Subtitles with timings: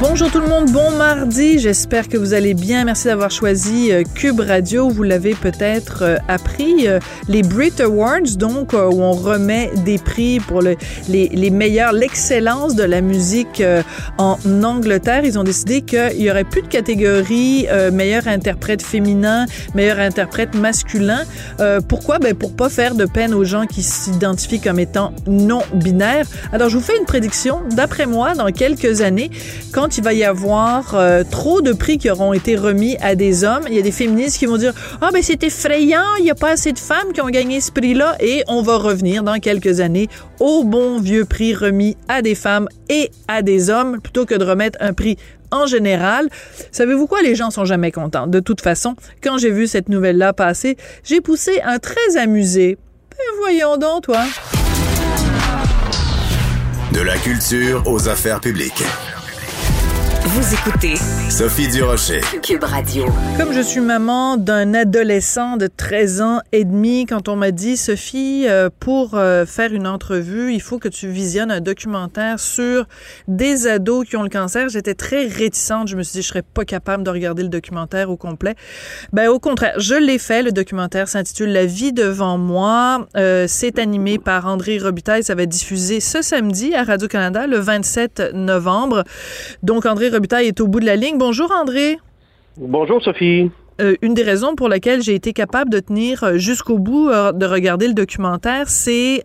[0.00, 1.58] Bonjour tout le monde, bon mardi.
[1.58, 2.86] J'espère que vous allez bien.
[2.86, 4.88] Merci d'avoir choisi euh, Cube Radio.
[4.88, 6.88] Vous l'avez peut-être euh, appris.
[6.88, 10.76] Euh, les Brit Awards, donc, où on remet des prix pour le,
[11.10, 13.62] les, meilleurs, l'excellence de la musique
[14.18, 15.24] en Angleterre.
[15.24, 21.22] Ils ont décidé qu'il y aurait plus de catégorie meilleur interprète féminin, meilleur interprète masculin.
[21.88, 22.18] pourquoi?
[22.18, 26.26] Ben, pour pas faire de peine aux gens qui s'identifient comme étant non binaires.
[26.52, 27.60] Alors, je vous fais une prédiction.
[27.70, 29.30] D'après moi, dans quelques années,
[29.72, 33.44] quand il va y avoir euh, trop de prix qui auront été remis à des
[33.44, 36.30] hommes, il y a des féministes qui vont dire ah ben c'est effrayant, il n'y
[36.30, 39.38] a pas assez de femmes qui ont gagné ce prix-là et on va revenir dans
[39.38, 44.26] quelques années au bon vieux prix remis à des femmes et à des hommes plutôt
[44.26, 45.16] que de remettre un prix
[45.50, 46.28] en général.
[46.70, 47.22] Savez-vous quoi?
[47.22, 48.26] Les gens sont jamais contents.
[48.26, 52.78] De toute façon, quand j'ai vu cette nouvelle-là passer, j'ai poussé un très amusé.
[53.10, 54.22] Ben voyons donc, toi.
[56.92, 58.84] De la culture aux affaires publiques.
[60.22, 60.96] Vous écoutez
[61.30, 62.20] Sophie Durocher.
[62.42, 63.06] Cube Radio.
[63.38, 67.78] Comme je suis maman d'un adolescent de 13 ans et demi, quand on m'a dit,
[67.78, 72.86] Sophie, euh, pour euh, faire une entrevue, il faut que tu visionnes un documentaire sur
[73.28, 75.88] des ados qui ont le cancer, j'étais très réticente.
[75.88, 78.56] Je me suis dit, je serais pas capable de regarder le documentaire au complet.
[79.14, 80.42] Ben, au contraire, je l'ai fait.
[80.42, 83.06] Le documentaire s'intitule La vie devant moi.
[83.16, 85.24] Euh, c'est animé par André Robitaille.
[85.24, 89.04] Ça va être diffusé ce samedi à Radio-Canada, le 27 novembre.
[89.62, 91.18] Donc, André Robitaille est au bout de la ligne.
[91.18, 91.98] Bonjour André.
[92.56, 93.50] Bonjour Sophie.
[93.80, 97.32] Euh, une des raisons pour laquelle j'ai été capable de tenir euh, jusqu'au bout euh,
[97.32, 99.22] de regarder le documentaire, c'est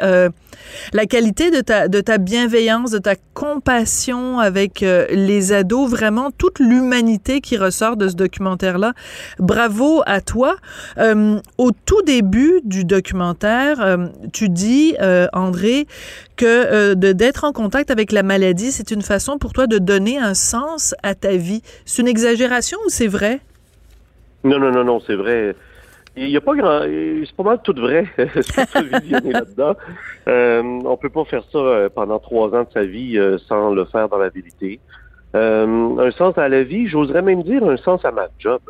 [0.94, 6.60] la qualité de ta, de ta bienveillance, de ta compassion avec les ados, vraiment toute
[6.60, 8.94] l'humanité qui ressort de ce documentaire-là.
[9.40, 10.56] Bravo à toi.
[10.98, 14.00] au tout début du documentaire,
[14.34, 14.96] tu dis,
[15.34, 15.88] André,
[16.36, 20.34] que d'être en contact avec la maladie, c'est une façon pour toi de donner un
[20.34, 21.62] sens à ta vie.
[21.86, 23.42] C'est une exagération ou c'est vrai?
[24.45, 25.56] Non, non, non, non, c'est vrai.
[26.16, 26.81] Il n'y a pas grand.
[26.81, 28.06] C'est pas mal tout vrai.
[28.17, 29.75] là-dedans.
[30.28, 33.73] Euh, on peut pas faire ça euh, pendant trois ans de sa vie euh, sans
[33.73, 34.79] le faire dans la vérité.
[35.35, 38.61] Euh, un sens à la vie, j'oserais même dire un sens à ma job.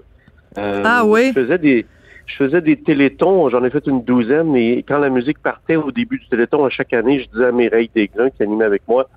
[0.55, 1.33] ah oui?
[1.35, 1.85] Je faisais des.
[2.25, 5.91] Je faisais des télétons, j'en ai fait une douzaine, et quand la musique partait au
[5.91, 9.07] début du téléthon, à chaque année, je disais à Mireille Desgrains, qui animait avec moi,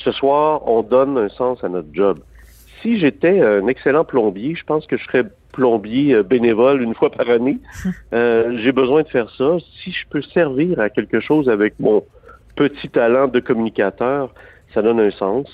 [0.00, 2.18] ce soir, on donne un sens à notre job.
[2.82, 7.10] Si j'étais un excellent plombier, je pense que je serais plombier euh, bénévole une fois
[7.10, 7.58] par année.
[8.14, 9.58] Euh, j'ai besoin de faire ça.
[9.82, 12.02] Si je peux servir à quelque chose avec mon
[12.56, 14.32] petit talent de communicateur,
[14.72, 15.46] ça donne un sens.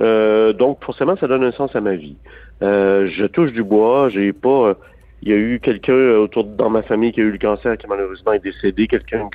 [0.00, 2.16] Euh, donc, forcément, ça donne un sens à ma vie.
[2.60, 4.08] je touche du bois.
[4.08, 4.74] J'ai pas.
[5.22, 7.86] Il y a eu quelqu'un autour dans ma famille qui a eu le cancer, qui
[7.86, 9.28] malheureusement est décédé, quelqu'un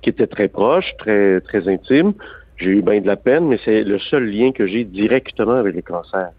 [0.00, 2.14] qui était très proche, très très intime.
[2.56, 5.74] J'ai eu bien de la peine, mais c'est le seul lien que j'ai directement avec
[5.74, 6.30] le cancer.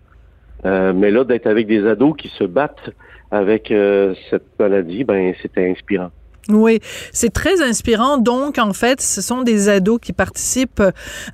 [0.64, 2.92] Mais là, d'être avec des ados qui se battent
[3.32, 6.12] avec euh, cette maladie, ben c'était inspirant.
[6.50, 6.80] Oui,
[7.12, 8.18] c'est très inspirant.
[8.18, 10.84] Donc, en fait, ce sont des ados qui participent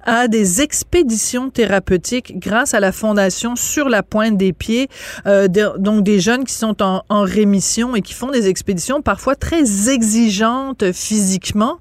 [0.06, 4.88] à des expéditions thérapeutiques grâce à la Fondation Sur la pointe des pieds.
[5.28, 9.36] Euh, donc, des jeunes qui sont en, en, rémission et qui font des expéditions parfois
[9.36, 11.80] très exigeantes physiquement.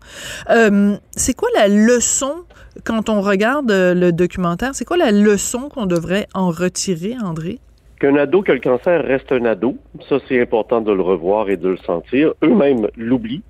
[0.51, 2.35] Euh, c'est quoi la leçon
[2.85, 4.75] quand on regarde le documentaire?
[4.75, 7.59] C'est quoi la leçon qu'on devrait en retirer, André?
[8.03, 9.77] qu'un ado qui a le cancer reste un ado.
[10.09, 12.35] Ça, c'est important de le revoir et de le sentir.
[12.43, 13.45] Eux-mêmes l'oublient.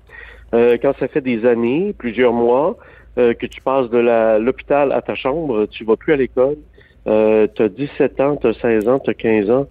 [0.53, 2.77] Euh, quand ça fait des années, plusieurs mois,
[3.17, 3.97] euh, que tu passes de
[4.37, 6.57] l'hôpital à ta chambre, tu vas plus à l'école,
[7.07, 9.67] euh, tu as 17 ans, tu as 16 ans, tu as 15 ans,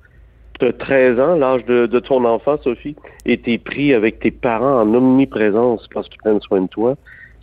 [0.59, 4.19] tu as 13 ans, l'âge de, de, ton enfant, Sophie, et tu es pris avec
[4.19, 6.97] tes parents en omniprésence parce qu'ils prennent soin de toi.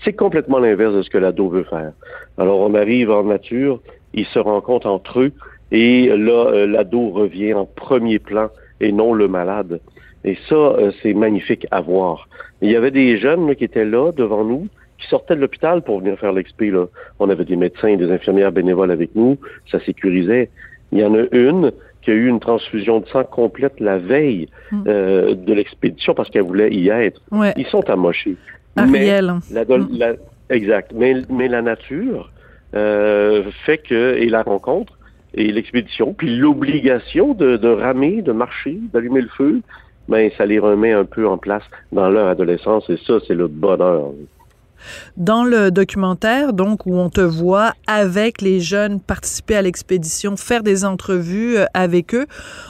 [0.04, 1.92] C'est complètement l'inverse de ce que l'ado veut faire.
[2.38, 3.82] Alors, on arrive en nature,
[4.14, 5.32] ils se rencontrent entre eux,
[5.72, 8.50] et là, euh, l'ado revient en premier plan
[8.80, 9.80] et non le malade.
[10.24, 12.28] Et ça, euh, c'est magnifique à voir.
[12.62, 14.68] Il y avait des jeunes qui étaient là devant nous,
[14.98, 16.72] qui sortaient de l'hôpital pour venir faire l'expé.
[16.72, 16.86] Là.
[17.20, 19.38] On avait des médecins et des infirmières bénévoles avec nous,
[19.72, 20.50] ça sécurisait.
[20.92, 24.48] Il y en a une qui a eu une transfusion de sang complète la veille
[24.72, 24.84] Hmm.
[24.88, 27.22] euh, de l'expédition parce qu'elle voulait y être.
[27.32, 27.54] Ouais.
[27.58, 28.36] Ils sont amochés.
[28.84, 29.34] Ariel.
[29.52, 29.88] Mais la, Mm.
[29.98, 30.92] la- exact.
[30.96, 32.32] Mais, mais la nature
[32.76, 34.94] euh, fait que, et la rencontre,
[35.34, 39.62] et l'expédition, puis l'obligation de, de ramer, de marcher, d'allumer le feu,
[40.08, 43.48] ben ça les remet un peu en place dans leur adolescence, et ça, c'est le
[43.48, 44.12] bonheur.
[45.18, 50.64] Dans le documentaire, donc, où on te voit avec les jeunes participer à l'expédition, faire
[50.64, 52.26] des entrevues euh, avec eux,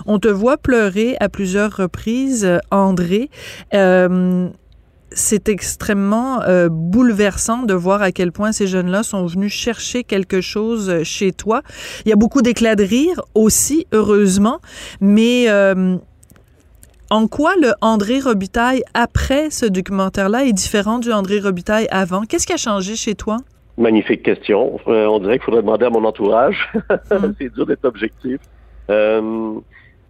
[0.07, 3.29] on te voit pleurer à plusieurs reprises, euh, André.
[3.73, 4.47] Euh,
[5.11, 10.41] c'est extrêmement euh, bouleversant de voir à quel point ces jeunes-là sont venus chercher quelque
[10.41, 11.61] chose euh, chez toi.
[12.05, 14.59] Il y a beaucoup d'éclats de rire aussi, heureusement,
[15.01, 15.97] mais euh,
[17.09, 22.21] en quoi le André Robitaille après ce documentaire-là est différent du André Robitaille avant?
[22.21, 23.37] Qu'est-ce qui a changé chez toi?
[23.79, 24.79] Magnifique question.
[24.87, 26.69] Euh, on dirait qu'il faudrait demander à mon entourage.
[27.09, 27.33] Mm.
[27.39, 28.39] c'est dur d'être objectif.
[28.89, 29.53] Euh,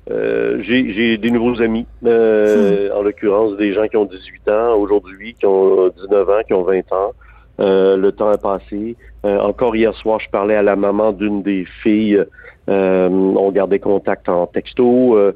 [0.09, 5.35] j'ai j'ai des nouveaux amis, euh, en l'occurrence des gens qui ont 18 ans aujourd'hui,
[5.39, 7.11] qui ont 19 ans, qui ont 20 ans.
[7.59, 8.95] Euh, le temps a passé.
[9.25, 12.23] Euh, encore hier soir, je parlais à la maman d'une des filles.
[12.69, 15.17] Euh, on gardait contact en texto.
[15.17, 15.33] Euh,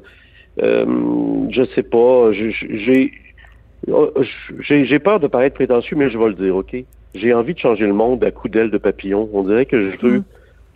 [0.62, 0.84] euh,
[1.50, 2.32] je sais pas.
[2.32, 3.12] je- J'ai
[4.60, 6.74] j'ai j'ai peur de paraître prétentieux, mais je vais le dire, ok?
[7.14, 9.28] J'ai envie de changer le monde à coups d'aile de papillon.
[9.32, 10.24] On dirait que je veux Mm.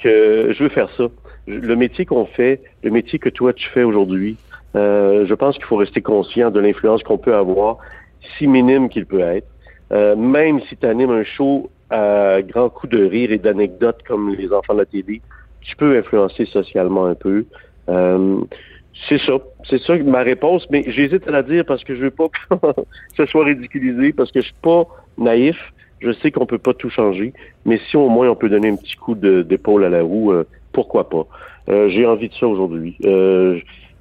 [0.02, 1.04] que je veux faire ça.
[1.48, 4.36] Le métier qu'on fait, le métier que toi tu fais aujourd'hui,
[4.76, 7.78] euh, je pense qu'il faut rester conscient de l'influence qu'on peut avoir,
[8.36, 9.48] si minime qu'il peut être.
[9.90, 14.34] Euh, même si tu animes un show à grands coups de rire et d'anecdotes comme
[14.34, 15.22] les enfants de la télé,
[15.62, 17.46] tu peux influencer socialement un peu.
[17.88, 18.40] Euh,
[19.08, 19.38] c'est ça.
[19.64, 22.84] C'est ça ma réponse, mais j'hésite à la dire parce que je veux pas que
[23.16, 24.86] ce soit ridiculisé, parce que je suis pas
[25.16, 25.56] naïf.
[26.00, 27.32] Je sais qu'on peut pas tout changer,
[27.64, 30.44] mais si au moins on peut donner un petit coup d'épaule à la roue, euh,
[30.78, 31.26] pourquoi pas.
[31.68, 32.96] Euh, J'ai envie de ça aujourd'hui.
[33.04, 33.58] Euh,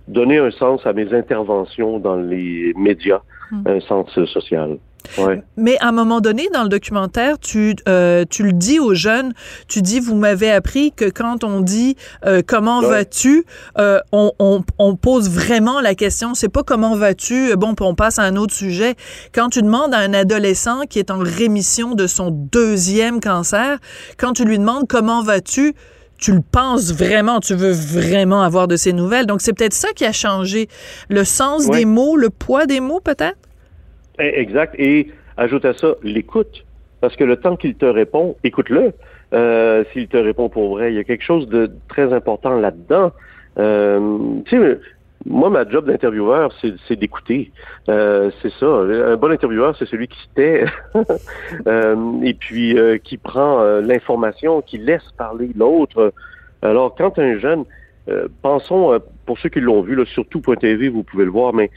[0.07, 3.63] donner un sens à mes interventions dans les médias, Hmm.
[3.65, 4.77] un sens social.
[5.17, 5.41] Ouais.
[5.55, 9.31] Mais à un moment donné, dans le documentaire, tu, euh, tu le dis aux jeunes,
[9.69, 11.95] tu dis, vous m'avez appris que quand on dit
[12.25, 12.89] euh, comment Ouais.
[12.89, 13.45] vas-tu,
[13.77, 16.33] euh, on, on, on pose vraiment la question.
[16.33, 18.95] C'est pas comment vas-tu, bon, puis on passe à un autre sujet.
[19.33, 23.77] Quand tu demandes à un adolescent qui est en rémission de son deuxième cancer,
[24.17, 25.73] quand tu lui demandes comment vas-tu,
[26.17, 29.25] tu le penses vraiment, tu veux vraiment avoir de ses nouvelles.
[29.25, 30.67] Donc, c'est peut-être ça qui a changé.
[31.09, 33.37] Le sens des mots, le poids des mots, peut-être?
[34.19, 34.75] Eh, Exact.
[34.77, 36.65] Et ajoute à ça l'écoute.
[37.01, 38.93] Parce que le temps qu'il te répond, écoute-le.
[39.33, 43.11] Euh, S'il te répond pour vrai, il y a quelque chose de très important là-dedans.
[43.59, 44.79] Euh, tu sais,
[45.25, 46.53] moi, ma job d'intervieweur,
[46.87, 47.51] c'est d'écouter.
[47.89, 48.65] Euh, c'est ça.
[48.65, 50.65] Un bon intervieweur, c'est celui qui se tait
[51.67, 56.13] euh, et puis euh, qui prend euh, l'information, qui laisse parler l'autre.
[56.61, 57.65] Alors, quand un jeune,
[58.09, 61.53] euh, pensons, euh, pour ceux qui l'ont vu, là, surtout .tv, vous pouvez le voir,
[61.53, 61.71] mais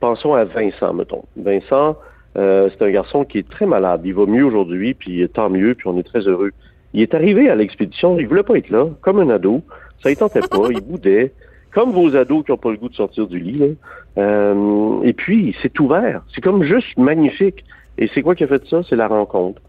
[0.00, 1.24] pensons à Vincent, mettons.
[1.36, 1.96] Vincent,
[2.36, 4.00] c'est un garçon qui est très malade.
[4.04, 6.50] Il va mieux aujourd'hui, puis tant mieux, puis on est très heureux.
[6.92, 9.62] Il est arrivé à l'expédition, il voulait pas être là, comme un ado.
[10.02, 11.32] Ça ne tentait pas, il boudait,
[11.74, 13.58] comme vos ados qui n'ont pas le goût de sortir du lit.
[13.58, 13.66] Là.
[14.18, 16.22] Euh, et puis, c'est ouvert.
[16.34, 17.64] C'est comme juste magnifique.
[17.98, 18.82] Et c'est quoi qui a fait ça?
[18.88, 19.60] C'est la rencontre.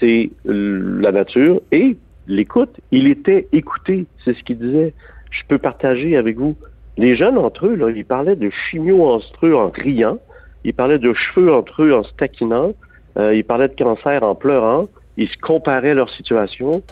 [0.00, 2.80] C'est la nature et l'écoute.
[2.90, 4.92] Il était écouté, c'est ce qu'il disait.
[5.30, 6.56] Je peux partager avec vous.
[6.96, 10.18] Les jeunes entre eux, là, ils parlaient de chimio entre eux en riant.
[10.64, 12.74] Ils parlaient de cheveux entre eux en se taquinant.
[13.16, 14.88] Euh, ils parlaient de cancer en pleurant.
[15.16, 16.82] Ils se comparaient leur situation.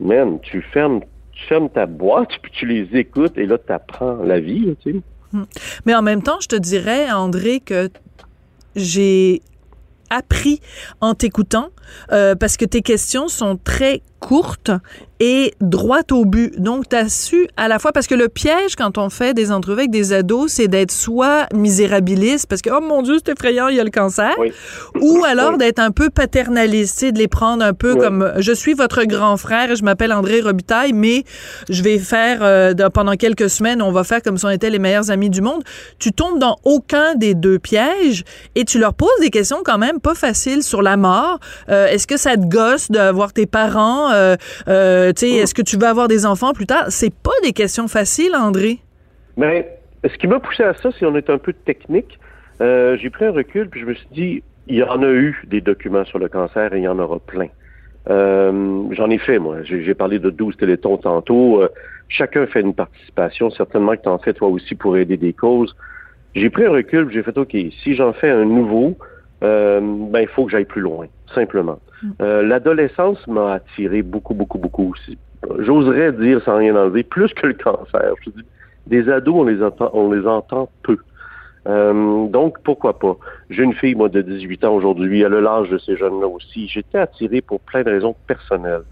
[0.00, 1.00] Man, tu fermes,
[1.48, 4.98] fermes ta boîte, puis tu les écoutes, et là, tu apprends la vie, tu sais.
[5.84, 7.90] Mais en même temps, je te dirais, André, que
[8.76, 9.42] j'ai
[10.10, 10.60] appris
[11.00, 11.70] en t'écoutant
[12.12, 14.70] euh, parce que tes questions sont très courtes
[15.20, 16.60] et droite au but.
[16.60, 19.52] Donc, tu as su à la fois, parce que le piège quand on fait des
[19.52, 23.68] entrevues avec des ados, c'est d'être soit misérabiliste, parce que, oh mon Dieu, c'est effrayant,
[23.68, 24.52] il y a le cancer, Oui.
[25.00, 25.58] ou alors Oui.
[25.58, 27.98] d'être un peu paternaliste, de les prendre un peu Oui.
[28.00, 31.24] comme, je suis votre grand frère et je m'appelle André Robitaille, mais
[31.68, 34.78] je vais faire, euh, pendant quelques semaines, on va faire comme si on était les
[34.78, 35.62] meilleurs amis du monde.
[35.98, 40.00] Tu tombes dans aucun des deux pièges et tu leur poses des questions quand même
[40.00, 41.38] pas faciles sur la mort.
[41.68, 44.10] Euh, est-ce que ça te gosse d'avoir tes parents?
[44.14, 44.36] Euh,
[44.68, 46.86] euh, est-ce que tu veux avoir des enfants plus tard?
[46.88, 48.78] C'est pas des questions faciles, André.
[49.36, 52.18] Mais ce qui m'a poussé à ça, c'est on est un peu technique.
[52.60, 55.42] Euh, j'ai pris un recul, puis je me suis dit, il y en a eu
[55.46, 57.48] des documents sur le cancer et il y en aura plein.
[58.06, 59.62] J'en ai fait, moi.
[59.62, 61.62] J'ai parlé de 12 télétons tantôt.
[62.08, 63.50] Chacun fait une participation.
[63.50, 65.74] Certainement que tu en fais toi aussi pour aider des causes.
[66.34, 68.98] J'ai pris un recul, j'ai fait, OK, si j'en fais un nouveau,
[69.42, 71.78] euh, ben il faut que j'aille plus loin, simplement.
[72.20, 75.18] Euh, L'adolescence m'a attiré beaucoup, beaucoup, beaucoup aussi.
[75.58, 78.14] J'oserais dire, sans rien enlever, plus que le cancer.
[78.24, 78.44] Je dis,
[78.86, 80.98] des ados, on les entend, on les entend peu.
[81.66, 83.16] Euh, donc, pourquoi pas?
[83.50, 85.22] J'ai une fille, moi, de 18 ans aujourd'hui.
[85.22, 86.68] Elle a l'âge de ces jeunes-là aussi.
[86.68, 88.82] J'étais attiré pour plein de raisons personnelles.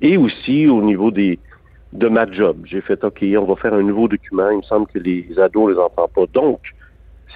[0.00, 1.38] Et aussi au niveau des
[1.92, 2.56] de ma job.
[2.64, 4.50] J'ai fait, OK, on va faire un nouveau document.
[4.50, 6.26] Il me semble que les ados ne les entendent pas.
[6.32, 6.60] Donc,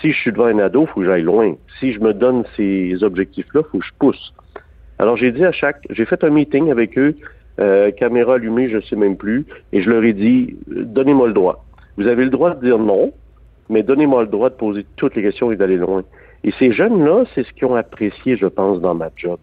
[0.01, 1.55] si je suis devant un ado, il faut que j'aille loin.
[1.81, 4.35] Si je me donne ces objectifs-là, il faut que je pousse.
[4.99, 5.87] Alors, j'ai dit à chaque...
[5.91, 7.15] J'ai fait un meeting avec eux,
[7.61, 11.33] euh, caméra allumée, je ne sais même plus, et je leur ai dit, donnez-moi le
[11.33, 11.65] droit.
[11.97, 13.13] Vous avez le droit de dire non,
[13.69, 16.05] mais donnez-moi le droit de poser toutes les questions et d'aller loin.
[16.45, 19.39] Et ces jeunes-là, c'est ce qu'ils ont apprécié, je pense, dans ma job.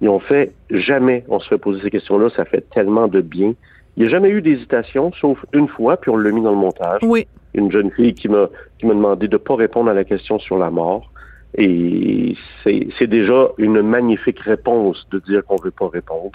[0.00, 3.54] Ils ont fait jamais on se fait poser ces questions-là, ça fait tellement de bien.
[3.98, 6.56] Il n'y a jamais eu d'hésitation, sauf une fois, puis on l'a mis dans le
[6.56, 7.00] montage.
[7.02, 7.26] Oui.
[7.54, 10.38] Une jeune fille qui m'a qui m'a demandé de ne pas répondre à la question
[10.38, 11.10] sur la mort.
[11.56, 16.30] Et c'est déjà une magnifique réponse de dire qu'on ne veut pas répondre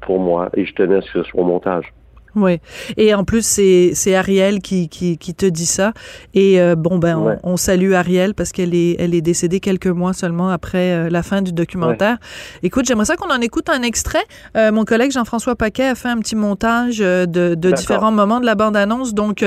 [0.00, 0.50] pour moi.
[0.56, 1.94] Et je tenais à ce que ce soit au montage.
[2.36, 2.58] Oui.
[2.96, 5.92] Et en plus, c'est Ariel qui, qui, qui, te dit ça.
[6.34, 9.86] Et euh, bon, ben, on, on, salue Ariel parce qu'elle est, elle est décédée quelques
[9.86, 12.18] mois seulement après euh, la fin du documentaire.
[12.62, 14.24] Écoute, j'aimerais ça qu'on en écoute un extrait.
[14.56, 18.46] Euh, mon collègue Jean-François Paquet a fait un petit montage de, de différents moments de
[18.46, 19.14] la bande-annonce.
[19.14, 19.44] Donc,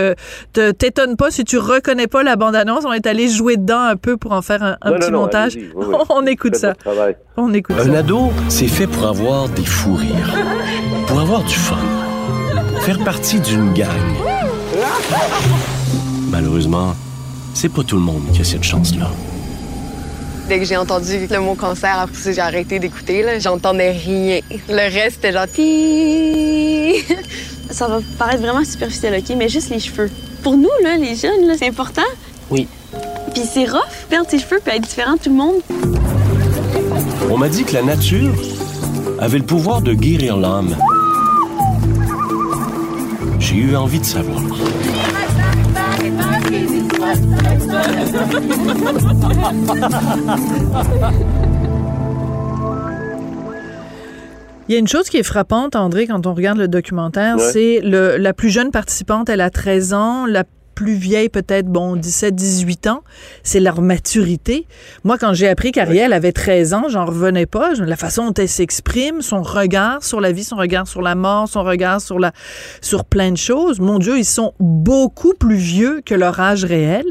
[0.53, 2.86] te t'étonne pas si tu reconnais pas la bande-annonce.
[2.86, 5.20] On est allé jouer dedans un peu pour en faire un, un non, petit non,
[5.20, 5.56] montage.
[5.56, 5.96] Oui, oui.
[6.10, 6.74] on écoute ça.
[7.36, 7.89] On écoute un ça.
[7.89, 10.36] Un ado, c'est fait pour avoir des fous rires,
[11.08, 12.07] pour avoir du fun
[12.82, 13.88] faire partie d'une gang.
[16.30, 16.96] Malheureusement,
[17.54, 19.10] c'est pas tout le monde qui a cette chance-là.
[20.48, 23.26] Dès que j'ai entendu le mot cancer, après ça, j'ai arrêté d'écouter.
[23.40, 24.40] J'entendais rien.
[24.70, 27.04] Le reste, c'était gentil.
[27.70, 29.36] ça va paraître vraiment superficiel, OK?
[29.38, 30.10] Mais juste les cheveux.
[30.44, 32.02] Pour nous, là, les jeunes, c'est important.
[32.50, 32.68] Oui.
[33.34, 35.56] Puis c'est rough, perdre ses cheveux puis être différent de tout le monde.
[37.30, 38.34] On m'a dit que la nature
[39.20, 40.78] avait le pouvoir de guérir l'âme.
[43.48, 44.42] J'ai eu envie de savoir.
[54.70, 57.51] Il y a une chose qui est frappante, André, quand on regarde le documentaire, Ouais.
[57.54, 60.44] c'est la plus jeune participante, elle a 13 ans, la
[60.77, 63.01] plus vieille peut-être, bon, 17, 18 ans,
[63.41, 64.67] c'est leur maturité.
[65.03, 67.74] Moi, quand j'ai appris qu'Ariel avait 13 ans, j'en revenais pas.
[67.79, 71.48] La façon dont elle s'exprime, son regard sur la vie, son regard sur la mort,
[71.48, 72.31] son regard sur la,
[72.79, 73.79] sur plein de choses.
[73.79, 77.05] Mon Dieu, ils sont beaucoup plus vieux que leur âge réel.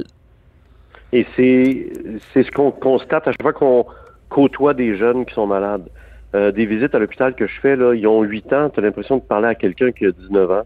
[1.13, 1.89] Et c'est,
[2.33, 3.85] c'est ce qu'on constate à chaque fois qu'on
[4.29, 5.89] côtoie des jeunes qui sont malades.
[6.37, 8.83] Euh, des visites à l'hôpital que je fais, là, ils ont 8 ans, tu as
[8.85, 10.63] l'impression de parler à quelqu'un qui a 19 ans.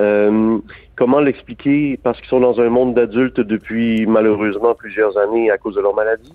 [0.00, 0.58] Euh,
[0.96, 1.98] comment l'expliquer?
[2.02, 5.94] Parce qu'ils sont dans un monde d'adultes depuis malheureusement plusieurs années à cause de leur
[5.94, 6.32] maladie,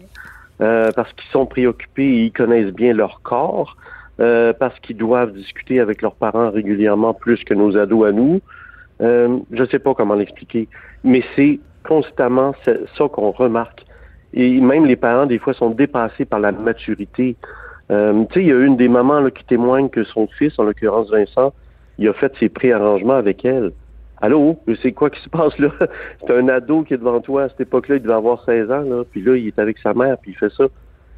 [0.62, 3.75] euh, parce qu'ils sont préoccupés et ils connaissent bien leur corps,
[4.20, 8.42] euh, parce qu'ils doivent discuter avec leurs parents régulièrement plus que nos ados à nous.
[9.01, 10.68] Je sais pas comment l'expliquer,
[11.06, 13.86] mais c'est constamment ça qu'on remarque.
[14.34, 17.38] Et même les parents, des fois, sont dépassés par la maturité.
[17.88, 21.10] Tu sais, il y a une des mamans qui témoigne que son fils, en l'occurrence
[21.10, 21.54] Vincent,
[22.00, 23.72] il a fait ses préarrangements avec elle.
[24.22, 25.70] Allô, c'est quoi qui se passe là?
[26.27, 27.44] C'est un ado qui est devant toi.
[27.44, 29.94] À cette époque-là, il devait avoir 16 ans, là, puis là, il est avec sa
[29.94, 30.65] mère, puis il fait ça.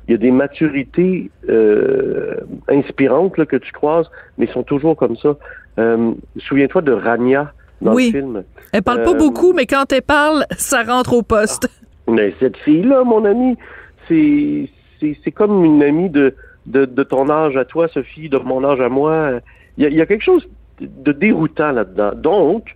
[0.07, 2.35] Il y a des maturités euh,
[2.69, 5.35] inspirantes là, que tu croises, mais ils sont toujours comme ça.
[5.79, 8.11] Euh, Souviens-toi de Rania dans Oui.
[8.13, 8.43] le film.
[8.73, 11.69] Elle parle pas Euh, beaucoup, mais quand elle parle, ça rentre au poste.
[12.07, 13.57] Mais cette fille-là, mon ami,
[14.07, 14.69] c'est
[14.99, 16.35] c'est c'est comme une amie de,
[16.67, 19.39] de, de ton âge à toi, Sophie, de mon âge à moi.
[19.77, 20.47] Il y a, il y a quelque chose
[20.81, 22.11] de déroutant là-dedans.
[22.15, 22.75] Donc,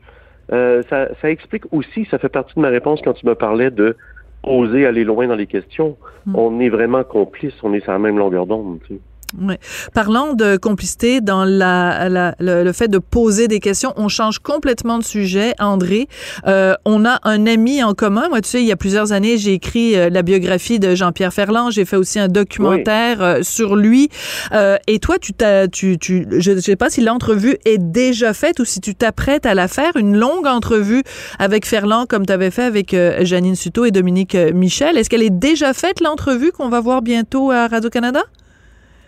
[0.51, 3.71] euh, ça, ça explique aussi, ça fait partie de ma réponse quand tu me parlais
[3.71, 3.97] de
[4.43, 5.97] oser aller loin dans les questions.
[6.33, 8.79] On est vraiment complices, on est sur la même longueur d'onde.
[8.87, 8.99] Tu sais.
[9.41, 9.59] Ouais.
[9.93, 13.93] Parlons de complicité dans la, la- le, le fait de poser des questions.
[13.97, 16.07] On change complètement de sujet, André.
[16.47, 18.29] Euh, on a un ami en commun.
[18.29, 21.33] Moi, tu sais, il y a plusieurs années, j'ai écrit euh, la biographie de Jean-Pierre
[21.33, 21.71] Ferland.
[21.71, 24.09] J'ai fait aussi un documentaire euh, sur lui.
[24.53, 28.33] Euh, et toi, tu t'as, tu, tu, je ne sais pas si l'entrevue est déjà
[28.33, 31.03] faite ou si tu t'apprêtes à la faire, une longue entrevue
[31.39, 34.97] avec Ferland, comme tu avais fait avec euh, Janine Suto et Dominique Michel.
[34.97, 38.21] Est-ce qu'elle est déjà faite, l'entrevue qu'on va voir bientôt à Radio-Canada?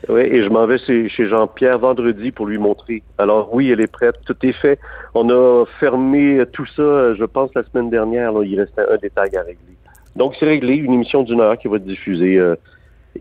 [0.10, 3.04] Oui, et je m'en vais chez, chez Jean-Pierre vendredi pour lui montrer.
[3.18, 4.80] Alors oui, elle est prête, tout est fait.
[5.14, 8.32] On a fermé tout ça, je pense, la semaine dernière.
[8.32, 9.76] Là, il restait un détail à régler.
[10.16, 12.38] Donc c'est réglé, une émission d'une heure qui va être diffusée.
[12.38, 12.56] euh,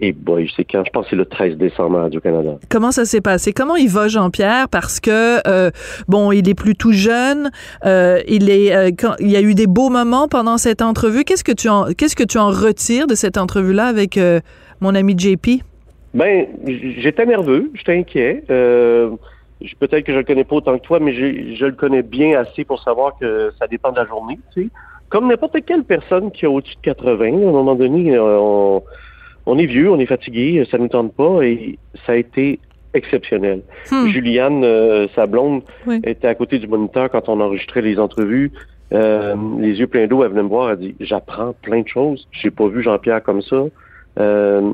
[0.01, 2.59] Et boy, c'est quand, je pense que c'est le 13 décembre à Radio-Canada.
[2.71, 3.53] Comment ça s'est passé?
[3.53, 4.69] Comment il va, Jean-Pierre?
[4.69, 5.71] Parce que, euh,
[6.07, 7.51] bon, il est plus tout jeune,
[7.85, 11.25] euh, il, est, euh, quand, il y a eu des beaux moments pendant cette entrevue.
[11.25, 14.41] Qu'est-ce que tu en, qu'est-ce que tu en retires de cette entrevue-là avec euh,
[14.81, 15.63] mon ami JP?
[16.17, 18.43] Ben, j'étais nerveux, j'étais inquiet.
[18.51, 19.11] Euh,
[19.81, 22.65] Peut-être que je le connais pas autant que toi, mais je le connais bien assez
[22.65, 24.39] pour savoir que ça dépend de la journée.
[24.55, 24.69] Tu sais.
[25.09, 28.83] Comme n'importe quelle personne qui a au-dessus de 80, à un moment donné, euh, on,
[29.47, 32.59] on est vieux, on est fatigué, ça ne nous tente pas, et ça a été
[32.93, 33.63] exceptionnel.
[33.91, 34.09] Hmm.
[34.09, 36.01] Juliane, euh, sa blonde, Oui.
[36.05, 38.53] était à côté du moniteur quand on enregistrait les entrevues.
[38.93, 42.29] Euh, les yeux pleins d'eau, elle venait me voir, elle dit J'apprends plein de choses.
[42.31, 43.65] J'ai pas vu Jean-Pierre comme ça.
[44.19, 44.73] Euh,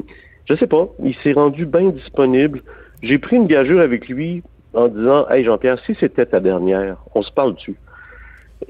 [0.48, 0.88] je sais pas.
[1.02, 2.62] Il s'est rendu bien disponible.
[3.02, 4.42] J'ai pris une gageure avec lui
[4.74, 7.76] en disant Hey Jean-Pierre, si c'était ta dernière, on se parle dessus.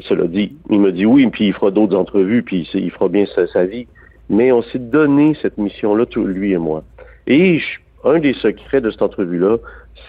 [0.00, 3.26] Cela dit, il me dit oui, puis il fera d'autres entrevues, puis il fera bien
[3.34, 3.86] sa, sa vie.
[4.30, 6.82] Mais on s'est donné cette mission-là, lui et moi.
[7.26, 9.58] Et je- un des secrets de cette entrevue-là,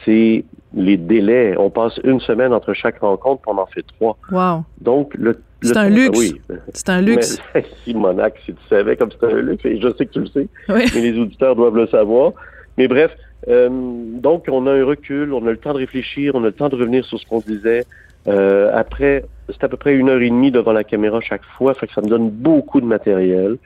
[0.05, 1.55] c'est les délais.
[1.57, 4.17] On passe une semaine entre chaque rencontre, puis on en fait trois.
[4.31, 4.63] Wow.
[4.81, 5.37] Donc, le.
[5.63, 6.19] C'est un luxe.
[6.19, 6.41] Oui.
[6.73, 7.39] C'est un luxe.
[7.55, 10.27] Mais, Simonac, si tu savais comme c'était un luxe, et je sais que tu le
[10.27, 10.85] sais, Oui.
[10.93, 12.33] mais les auditeurs doivent le savoir.
[12.77, 13.11] Mais bref,
[13.47, 16.51] euh, donc on a un recul, on a le temps de réfléchir, on a le
[16.53, 17.83] temps de revenir sur ce qu'on disait.
[18.27, 21.73] Euh, après, c'est à peu près une heure et demie devant la caméra chaque fois,
[21.73, 23.57] fait que ça me donne beaucoup de matériel.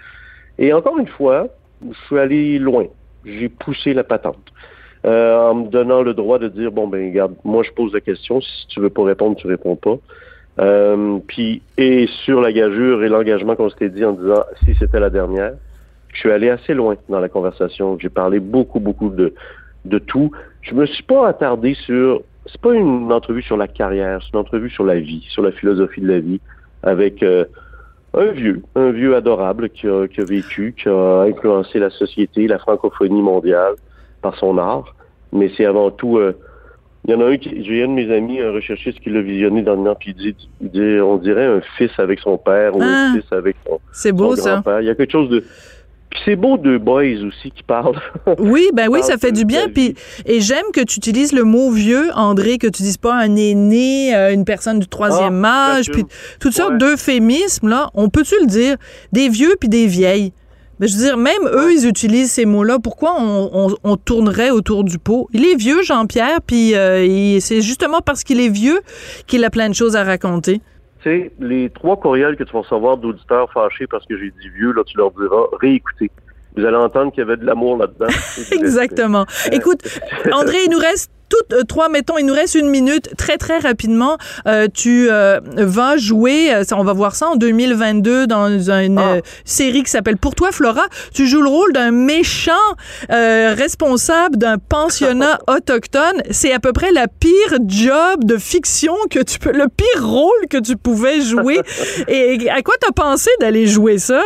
[0.57, 1.47] Et encore une fois,
[1.87, 2.85] je suis allé loin.
[3.25, 4.51] J'ai poussé la patente.
[5.05, 8.01] Euh, en me donnant le droit de dire bon ben regarde, moi je pose la
[8.01, 9.95] question, si tu veux pas répondre, tu réponds pas.
[10.59, 14.99] Euh, puis et sur la gageure et l'engagement qu'on s'était dit en disant si c'était
[14.99, 15.53] la dernière,
[16.13, 17.97] je suis allé assez loin dans la conversation.
[17.99, 19.33] J'ai parlé beaucoup beaucoup de
[19.85, 20.31] de tout.
[20.61, 24.39] Je me suis pas attardé sur c'est pas une entrevue sur la carrière, c'est une
[24.39, 26.39] entrevue sur la vie, sur la philosophie de la vie
[26.83, 27.45] avec euh,
[28.13, 32.47] un vieux, un vieux adorable qui a, qui a vécu, qui a influencé la société,
[32.47, 33.73] la francophonie mondiale
[34.21, 34.95] par son art.
[35.33, 36.33] Mais c'est avant tout, euh,
[37.07, 39.21] il y en a un qui, j'ai un de mes amis, un recherchiste qui l'a
[39.21, 42.81] visionné dernièrement, puis il dit, il dit, on dirait un fils avec son père ou
[42.81, 43.11] Ah.
[43.11, 44.53] un fils avec son, C'est son beau, ça.
[44.55, 44.81] grand-père.
[44.81, 45.39] Il y a quelque chose de,
[46.09, 47.99] puis c'est beau deux boys aussi qui parlent.
[48.39, 49.67] Oui, ben oui, ça fait du bien.
[49.69, 49.95] Puis,
[50.25, 54.13] et j'aime que tu utilises le mot vieux, André, que tu dises pas un aîné,
[54.15, 56.03] euh, une personne du troisième Ah, âge, puis
[56.39, 56.77] toutes sortes Ouais.
[56.77, 57.89] d'euphémismes, là.
[57.93, 58.75] On peut-tu le dire?
[59.13, 60.33] Des vieux puis des vieilles.
[60.79, 62.77] Ben, je veux dire, même eux, ils utilisent ces mots-là.
[62.79, 65.27] Pourquoi on, on- on tournerait autour du pot?
[65.33, 68.79] Il est vieux, Jean-Pierre, puis euh, c'est justement parce qu'il est vieux
[69.25, 70.61] qu'il a plein de choses à raconter.
[71.01, 74.49] Tu sais, les trois courriels que tu vas recevoir d'auditeurs fâchés parce que j'ai dit
[74.55, 76.11] vieux, là, tu leur diras réécoutez.
[76.57, 78.07] Vous allez entendre qu'il y avait de l'amour là-dedans.
[78.51, 79.25] Exactement.
[79.51, 79.81] Écoute,
[80.33, 83.09] André, il nous reste toutes euh, trois, mettons, il nous reste une minute.
[83.17, 84.17] Très, très rapidement,
[84.47, 88.97] euh, tu euh, vas jouer, euh, ça, on va voir ça en 2022 dans une
[88.97, 89.15] Ah.
[89.15, 90.85] euh, série qui s'appelle Pour toi, Flora.
[91.13, 92.51] Tu joues le rôle d'un méchant
[93.11, 96.21] euh, responsable d'un pensionnat autochtone.
[96.31, 100.47] C'est à peu près la pire job de fiction que tu peux, le pire rôle
[100.49, 101.59] que tu pouvais jouer.
[102.07, 104.21] Et à quoi t'as pensé d'aller jouer ça?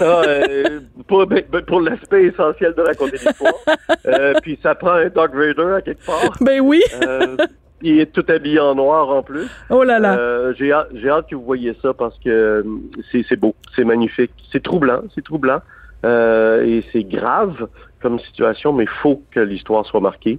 [0.00, 1.26] Ah, euh, pour
[1.66, 3.54] pour l'aspect essentiel de raconter l'histoire.
[4.06, 6.32] Euh, puis ça prend un Dark Vader à quelque part.
[6.40, 6.82] Ben oui.
[7.02, 7.36] Euh,
[7.82, 9.46] il est tout habillé en noir en plus.
[9.68, 10.16] Oh là là.
[10.16, 12.64] Euh, j'ai hâte, que vous voyez ça parce que
[13.12, 15.60] c'est, beau, c'est magnifique, c'est troublant, c'est troublant
[16.02, 17.68] et c'est grave
[18.00, 20.38] comme situation, mais faut que l'histoire soit marquée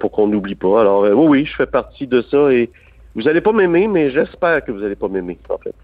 [0.00, 0.80] pour qu'on n'oublie pas.
[0.80, 2.70] Alors oui, oui, je fais partie de ça et
[3.14, 5.74] vous allez pas m'aimer, mais j'espère que vous allez pas m'aimer en fait.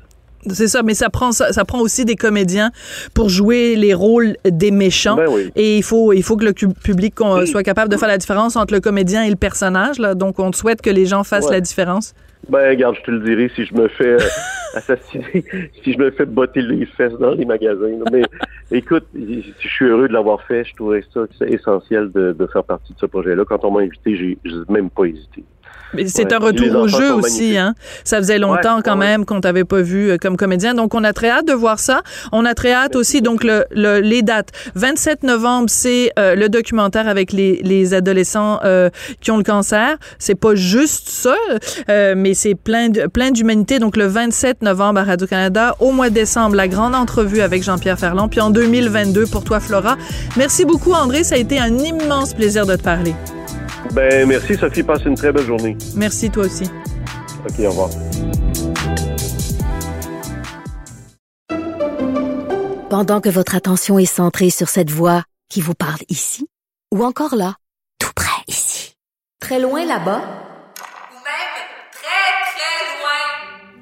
[0.50, 2.70] C'est ça, mais ça prend ça, ça prend aussi des comédiens
[3.14, 5.16] pour jouer les rôles des méchants.
[5.16, 5.50] Ben oui.
[5.56, 8.56] Et il faut, il faut que le public qu'on soit capable de faire la différence
[8.56, 9.98] entre le comédien et le personnage.
[9.98, 10.14] Là.
[10.14, 11.52] Donc, on te souhaite que les gens fassent Ouais.
[11.52, 12.14] la différence.
[12.48, 14.18] Ben, regarde, je te le dirai si je me fais euh,
[14.74, 15.44] assassiner,
[15.84, 17.86] si je me fais botter les fesses dans les magasins.
[18.04, 18.04] là.
[18.12, 18.22] Mais
[18.72, 20.64] écoute, je je suis heureux de l'avoir fait.
[20.64, 23.44] Je trouvais ça essentiel de, de faire partie de ce projet-là.
[23.46, 25.44] Quand on m'a invité, j'ai même pas hésité.
[25.94, 26.34] Mais c'est Ouais.
[26.34, 27.74] un retour au jeu aussi, hein.
[28.04, 30.74] Ça faisait longtemps Ouais, quand ouais, même qu'on t'avait pas vu euh, comme comédien.
[30.74, 32.02] Donc, on a très hâte de voir ça.
[32.32, 34.48] On a très hâte aussi, donc, le, le- les dates.
[34.74, 38.88] 27 novembre, c'est euh, le documentaire avec les, les adolescents euh,
[39.20, 39.96] qui ont le cancer.
[40.18, 41.34] C'est pas juste ça,
[41.90, 43.78] euh, mais c'est plein de- plein d'humanité.
[43.78, 45.74] Donc, le 27 novembre à Radio-Canada.
[45.80, 48.28] Au mois de décembre, la grande entrevue avec Jean-Pierre Ferland.
[48.30, 49.96] Puis en 2022, pour toi, Flora.
[50.36, 51.24] Merci beaucoup, André.
[51.24, 53.14] Ça a été un immense plaisir de te parler.
[53.92, 54.82] Ben, merci Sophie.
[54.82, 55.76] Passe une très belle journée.
[55.96, 56.64] Merci, toi aussi.
[57.48, 57.90] OK, au revoir.
[62.88, 66.46] Pendant que votre attention est centrée sur cette voix qui vous parle ici,
[66.92, 67.56] ou encore là,
[67.98, 68.96] tout près ici,
[69.40, 71.52] très loin là-bas, ou même
[71.90, 73.18] très, très loin.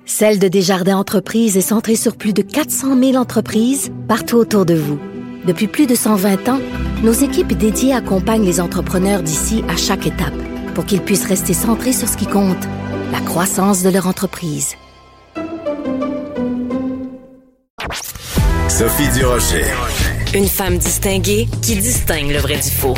[0.04, 4.74] Celle de Desjardins Entreprises est centrée sur plus de 400 000 entreprises partout autour de
[4.74, 5.00] vous.
[5.44, 6.61] Depuis plus de 120 ans,
[7.03, 10.35] nos équipes dédiées accompagnent les entrepreneurs d'ici à chaque étape
[10.74, 12.68] pour qu'ils puissent rester centrés sur ce qui compte,
[13.11, 14.76] la croissance de leur entreprise.
[18.68, 19.64] Sophie Durocher.
[20.35, 22.94] Une femme distinguée qui distingue le vrai du faux.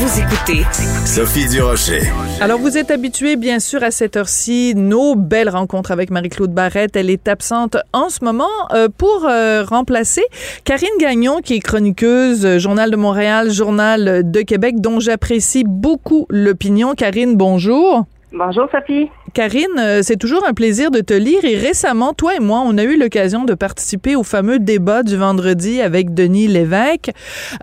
[0.00, 0.62] Vous écoutez
[1.04, 2.00] Sophie Durocher.
[2.40, 6.96] Alors, vous êtes habitués, bien sûr, à cette heure-ci, nos belles rencontres avec Marie-Claude Barrette.
[6.96, 10.22] Elle est absente en ce moment euh, pour euh, remplacer
[10.64, 16.24] Karine Gagnon, qui est chroniqueuse, euh, Journal de Montréal, Journal de Québec, dont j'apprécie beaucoup
[16.30, 16.94] l'opinion.
[16.94, 18.06] Karine, bonjour.
[18.32, 19.10] Bonjour, Sophie.
[19.34, 22.78] Karine, euh, c'est toujours un plaisir de te lire et récemment, toi et moi, on
[22.78, 27.10] a eu l'occasion de participer au fameux débat du vendredi avec Denis Lévesque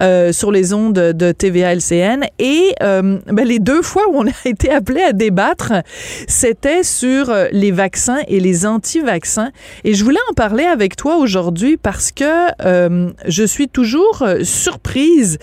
[0.01, 4.27] euh, sur les ondes de TVA LCN et euh, ben, les deux fois où on
[4.27, 5.71] a été appelé à débattre,
[6.27, 9.51] c'était sur euh, les vaccins et les anti-vaccins
[9.86, 12.25] et je voulais en parler avec toi aujourd'hui parce que
[12.65, 15.38] euh, je suis toujours surprise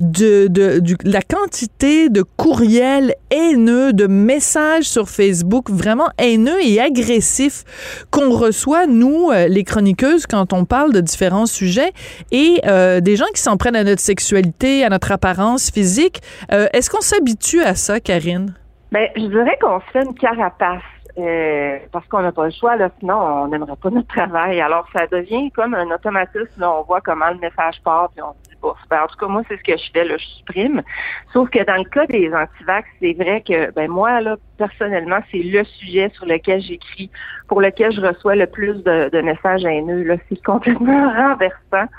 [0.00, 6.80] de, de, de la quantité de courriels haineux, de messages sur Facebook vraiment haineux et
[6.80, 7.64] agressif
[8.10, 11.92] qu'on reçoit, nous, euh, les chroniqueuses, quand on parle de différents sujets,
[12.32, 16.20] et euh, des gens qui s'en prennent à notre sexualité, à notre apparence physique.
[16.52, 18.54] Euh, Est-ce qu'on s'habitue à ça, Karine?
[18.92, 20.82] Ben, je dirais qu'on se fait une carapace.
[21.92, 24.60] Parce qu'on n'a pas le choix, là, sinon on n'aimerait pas notre travail.
[24.60, 26.48] Alors ça devient comme un automatisme.
[26.58, 28.53] Là, on voit comment le message part, puis on se dit
[28.90, 30.82] Ben, en tout cas, moi, c'est ce que je fais, là, je supprime.
[31.32, 35.42] Sauf que dans le cas des antivax, c'est vrai que ben moi, là, personnellement, c'est
[35.42, 37.10] le sujet sur lequel j'écris,
[37.48, 40.18] pour lequel je reçois le plus de, messages haineux.
[40.28, 41.90] C'est complètement renversant.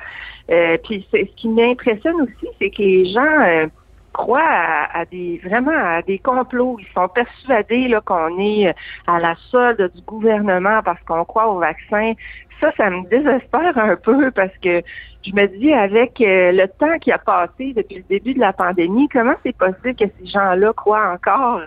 [0.52, 3.68] Euh, puis ce qui m'impressionne aussi, c'est que les gens euh,
[4.16, 6.78] croient à, à, des vraiment à des complots.
[6.80, 8.74] Ils sont persuadés là qu'on est
[9.08, 12.14] à la solde du gouvernement parce qu'on croit au vaccin.
[12.60, 14.82] Ça, ça me désespère un peu parce que
[15.26, 18.54] je me dis avec euh, le temps qui a passé depuis le début de la
[18.54, 21.62] pandémie, comment c'est possible que ces gens-là croient encore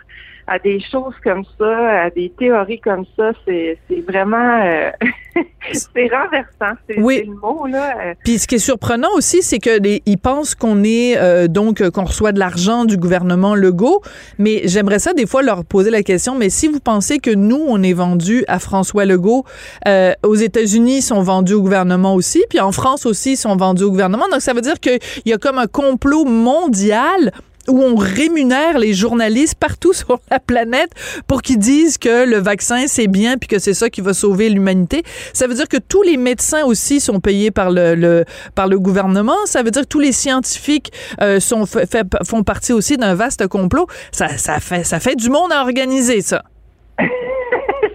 [0.48, 4.90] à des choses comme ça, à des théories comme ça, c'est vraiment euh,
[5.72, 7.24] c'est renversant, c'est oui.
[7.26, 8.14] le mot là.
[8.24, 11.86] Puis ce qui est surprenant aussi, c'est que les, ils pensent qu'on est euh, donc
[11.90, 14.00] qu'on reçoit de l'argent du gouvernement Legault,
[14.38, 16.34] mais j'aimerais ça des fois leur poser la question.
[16.34, 19.44] Mais si vous pensez que nous on est vendu à François Legault,
[19.86, 23.54] euh, aux États-Unis ils sont vendus au gouvernement aussi, puis en France aussi ils sont
[23.54, 24.24] vendus au gouvernement.
[24.32, 27.32] Donc ça veut dire qu'il y a comme un complot mondial
[27.68, 30.90] où on rémunère les journalistes partout sur la planète
[31.26, 34.48] pour qu'ils disent que le vaccin c'est bien puis que c'est ça qui va sauver
[34.48, 35.02] l'humanité.
[35.32, 38.78] Ça veut dire que tous les médecins aussi sont payés par le, le par le
[38.78, 39.36] gouvernement.
[39.46, 43.86] Ça veut dire que tous les scientifiques euh, sont font partie aussi d'un vaste complot.
[44.12, 46.42] Ça, ça fait ça fait du monde à organiser ça.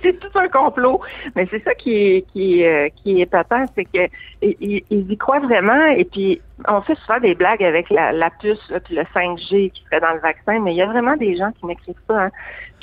[0.04, 1.02] C'est tout un complot.
[1.36, 3.30] Mais c'est ça qui est qui est, qui est
[3.76, 4.10] c'est que
[4.42, 5.86] ils, ils, y croient vraiment.
[5.88, 10.00] Et puis on fait souvent des blagues avec la, puce puis le 5G qui serait
[10.00, 12.32] dans le vaccin, mais il y a vraiment des gens qui m'écrivent ça, hein,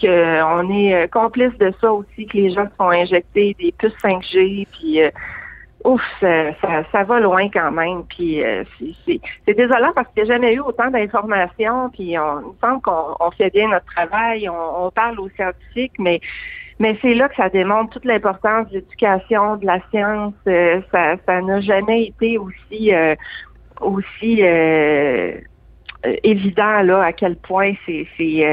[0.00, 4.66] qu'on est complice de ça aussi, que les gens se font injecter des puces 5G,
[4.72, 5.10] puis euh,
[5.84, 8.04] ouf, ça, ça, va loin quand même.
[8.08, 8.64] Puis euh,
[9.06, 11.90] c'est désolant parce qu'il n'y a jamais eu autant d'informations.
[11.90, 15.98] Puis on, il me semble qu'on on fait bien notre travail, on parle aux scientifiques,
[15.98, 16.20] mais
[16.80, 20.32] mais c'est là que ça démontre toute l'importance de l'éducation, de la science.
[20.48, 23.14] Euh, ça, n'a jamais été aussi euh,
[23.82, 25.34] aussi euh,
[26.02, 28.46] évident là à quel point c'est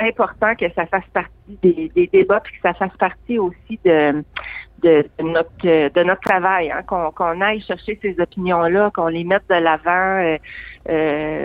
[0.00, 4.22] important que ça fasse partie des, débats puis que ça fasse partie aussi de
[5.24, 10.38] notre travail, hein, qu'on aille chercher ces opinions-là, qu'on les mette de l'avant.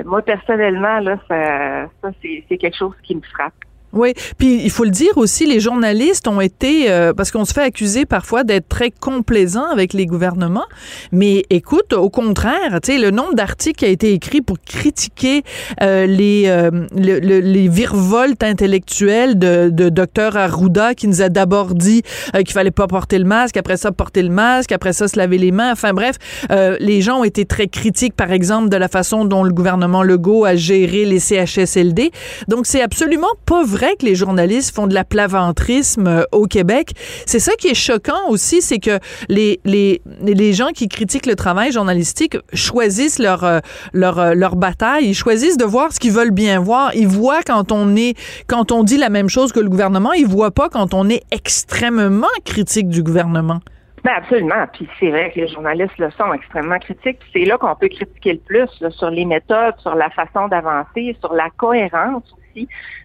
[0.08, 3.54] Moi personnellement, là, ça c'est quelque chose qui me frappe.
[3.92, 7.54] Oui, puis il faut le dire aussi, les journalistes ont été, euh, parce qu'on se
[7.54, 10.68] fait accuser parfois d'être très complaisants avec les gouvernements,
[11.12, 15.42] mais écoute, au contraire, tu sais, le nombre d'articles qui a été écrit pour critiquer
[15.82, 21.30] euh, les euh, le, le, les virevoltes intellectuelles de, de docteur Arruda qui nous a
[21.30, 22.04] d'abord dit
[22.36, 25.18] euh, qu'il fallait pas porter le masque, après ça porter le masque, après ça se
[25.18, 26.18] laver les mains, enfin bref,
[26.52, 30.04] euh, les gens ont été très critiques, par exemple, de la façon dont le gouvernement
[30.04, 32.12] Legault a géré les CHSLD,
[32.48, 36.46] donc c'est absolument pas vrai vrai que les journalistes font de la plaventrisme euh, au
[36.46, 36.92] Québec.
[37.26, 41.36] C'est ça qui est choquant aussi, c'est que les, les, les gens qui critiquent le
[41.36, 43.60] travail journalistique choisissent leur, euh,
[43.94, 45.06] leur, euh, leur bataille.
[45.06, 46.94] Ils choisissent de voir ce qu'ils veulent bien voir.
[46.96, 50.12] Ils voient quand on est, quand on dit la même chose que le gouvernement.
[50.14, 53.60] Ils voient pas quand on est extrêmement critique du gouvernement.
[54.04, 54.66] Ben absolument.
[54.74, 57.20] Puis c'est vrai que les journalistes le sont extrêmement critiques.
[57.34, 61.34] C'est là qu'on peut critiquer le plus sur les méthodes, sur la façon d'avancer, sur
[61.34, 62.24] la cohérence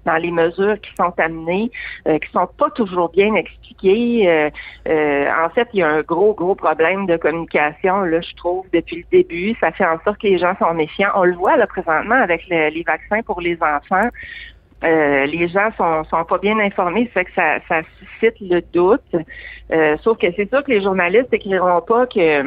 [0.05, 1.71] dans les mesures qui sont amenées,
[2.09, 4.29] euh, qui sont pas toujours bien expliquées.
[4.29, 4.51] Euh,
[4.88, 8.67] euh, en fait, il y a un gros, gros problème de communication, là, je trouve,
[8.73, 9.55] depuis le début.
[9.61, 11.11] Ça fait en sorte que les gens sont méfiants.
[11.14, 14.09] On le voit là présentement avec le- les vaccins pour les enfants.
[14.83, 18.61] Euh, les gens sont, sont pas bien informés, ça fait que ça, ça suscite le
[18.73, 19.17] doute.
[20.03, 22.43] Sauf que c'est sûr que les journalistes n'écriront pas que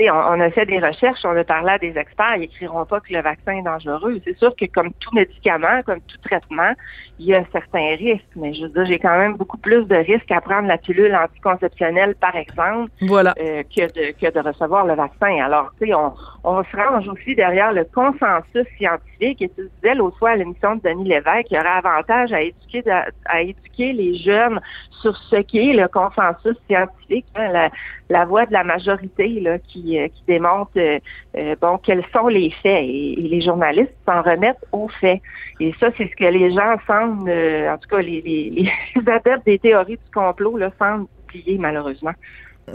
[0.00, 3.00] on, on a fait des recherches, on a parlé à des experts, ils n'écriront pas
[3.00, 4.20] que le vaccin est dangereux.
[4.24, 6.72] C'est sûr que comme tout médicament, comme tout traitement,
[7.18, 9.96] il y a certains risques, mais je veux dire, j'ai quand même beaucoup plus de
[9.96, 13.34] risques à prendre la pilule anticonceptionnelle, par exemple, Voilà.
[13.40, 15.36] euh, que, de, que de recevoir le vaccin.
[15.44, 16.12] Alors, tu sais, on,
[16.44, 19.42] on se range aussi derrière le consensus scientifique.
[19.42, 22.40] Et tu disais l'autre fois à l'émission de Denis Lévesque, il y aurait avantage à
[22.42, 22.84] éduquer,
[23.26, 24.60] à éduquer les jeunes
[25.02, 27.70] sur ce qu'est le consensus scientifique, hein, la,
[28.10, 30.98] la voix de la majorité là, qui, euh, qui démontre euh,
[31.36, 32.84] euh, bon quels sont les faits.
[32.84, 35.20] Et, les journalistes s'en remettent aux faits.
[35.60, 38.70] Et ça, c'est ce que les gens semblent, en tout cas les, les,
[39.06, 42.12] adeptes des théories du complot semblent oublier malheureusement.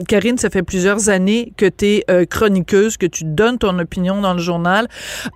[0.07, 4.21] Karine, ça fait plusieurs années que tu es euh, chroniqueuse, que tu donnes ton opinion
[4.21, 4.87] dans le journal.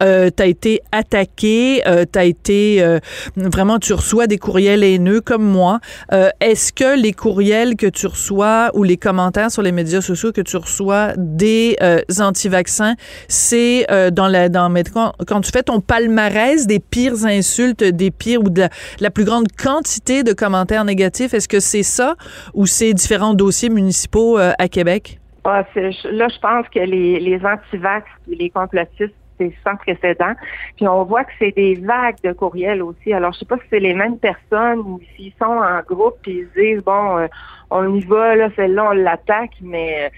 [0.03, 2.99] Euh, tu as été attaquée, euh, tu as été euh,
[3.35, 5.79] vraiment, tu reçois des courriels haineux comme moi.
[6.11, 10.31] Euh, Est-ce que les courriels que tu reçois ou les commentaires sur les médias sociaux
[10.31, 11.77] que tu reçois des
[12.19, 12.95] anti-vaccins,
[13.27, 18.41] c'est dans la dans quand, quand tu fais ton palmarès des pires insultes, des pires
[18.41, 18.67] ou de
[18.99, 22.15] la, plus grande quantité de commentaires négatifs, est-ce que c'est ça
[22.53, 25.19] ou c'est différents dossiers municipaux à Québec?
[25.43, 30.33] Ah, là, je pense que les, les anti-vax et les complotistes, c'est sans précédent.
[30.75, 33.13] Puis on voit que c'est des vagues de courriels aussi.
[33.13, 36.39] Alors, je sais pas si c'est les mêmes personnes ou s'ils sont en groupe puis
[36.39, 37.27] ils se disent, bon, euh,
[37.69, 40.09] on y va, là, celle-là, on l'attaque, mais euh,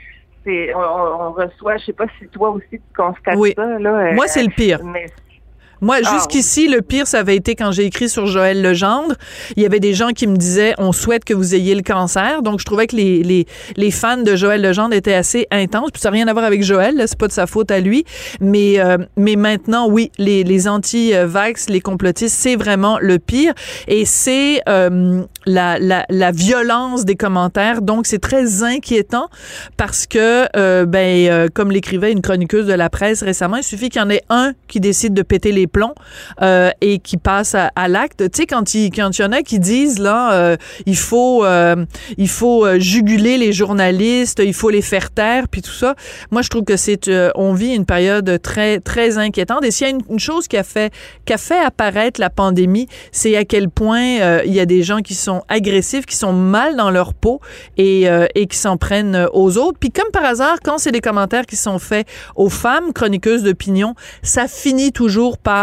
[0.46, 3.54] c'est, on, on- reçoit, je sais pas si toi aussi tu constates Oui.
[3.56, 3.90] ça, là.
[3.90, 4.80] euh, Moi, c'est le pire.
[4.84, 5.06] mais-
[5.82, 9.16] Moi, Ah, jusqu'ici, le pire, ça avait été quand j'ai écrit sur Joël Legendre.
[9.56, 12.42] Il y avait des gens qui me disaient, on souhaite que vous ayez le cancer.
[12.42, 15.92] Donc, je trouvais que les, les, les fans de Joël Legendre étaient assez intenses.
[15.92, 17.80] Puis ça n'a rien à voir avec Joël, là, c'est pas de sa faute à
[17.80, 18.04] lui.
[18.42, 23.54] Mais, euh, mais maintenant, oui, les, les anti-vax, les complotistes, c'est vraiment le pire.
[23.88, 27.82] Et c'est euh, la, la, la violence des commentaires.
[27.82, 29.30] Donc, c'est très inquiétant
[29.78, 33.90] parce que, euh, ben, euh, comme l'écrivait une chroniqueuse de la presse récemment, il suffit
[33.90, 35.94] qu'il y en ait un qui décide de péter les plombs
[36.42, 38.30] euh, et qui passe à, l'acte.
[38.32, 41.86] Tu sais, quand il, y en a qui disent, là, euh, il faut, euh,
[42.18, 45.96] il faut juguler les journalistes, il faut les faire taire, puis tout ça.
[46.32, 49.64] Moi, je trouve que c'est, on vit une période très, très inquiétante.
[49.64, 50.92] Et s'il y a une, chose qui a fait,
[51.26, 55.00] qui a fait apparaître la pandémie, c'est à quel point il y a des gens
[55.00, 57.40] qui sont agressifs, qui sont mal dans leur peau
[57.78, 58.08] et,
[58.50, 59.78] qui s'en prennent aux autres.
[59.80, 63.96] Puis comme par hasard, quand c'est des commentaires qui sont faits aux femmes chroniqueuses d'opinion,
[64.24, 65.59] ça finit toujours par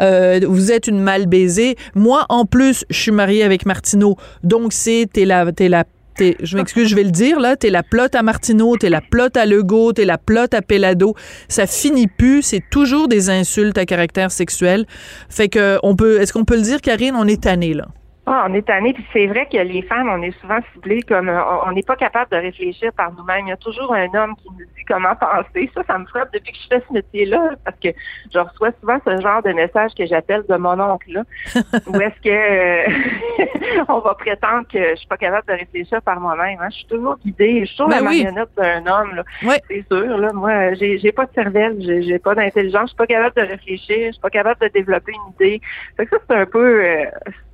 [0.00, 1.76] euh, vous êtes une mal baisée.
[1.94, 5.84] Moi, en plus, je suis mariée avec Martineau, donc c'est t'es la t'es la
[6.16, 9.00] t'es- je m'excuse, je vais le dire là, t'es la plotte à Martineau, t'es la
[9.00, 11.14] plotte à Legault, t'es la plotte à Pelado.
[11.48, 14.84] Ça finit plus, c'est toujours des insultes à caractère sexuel.
[15.30, 17.88] Fait que on peut, est-ce qu'on peut le dire, Karine, on est tanné là.
[18.24, 21.28] Ah, on est tanné, puis c'est vrai que les femmes, on est souvent ciblées comme
[21.28, 23.46] euh, on n'est pas capable de réfléchir par nous-mêmes.
[23.46, 25.68] Il y a toujours un homme qui nous dit comment penser.
[25.74, 27.88] Ça, ça me frappe depuis que je fais ce métier-là, parce que
[28.32, 31.22] je reçois souvent ce genre de message que j'appelle de mon oncle là.
[31.88, 36.20] Où est-ce que euh, on va prétendre que je suis pas capable de réfléchir par
[36.20, 36.58] moi-même.
[36.60, 36.68] hein.
[36.70, 38.22] Je suis toujours guidée, je suis toujours Ben la oui.
[38.22, 39.16] marionnette d'un homme.
[39.16, 39.24] Là.
[39.42, 39.60] Ouais.
[39.68, 40.32] C'est sûr, là.
[40.32, 43.48] Moi, j'ai j'ai pas de cervelle, j'ai j'ai pas d'intelligence, je suis pas capable de
[43.48, 45.60] réfléchir, je suis pas capable de développer une idée.
[45.96, 47.04] Fait que ça, c'est un peu euh,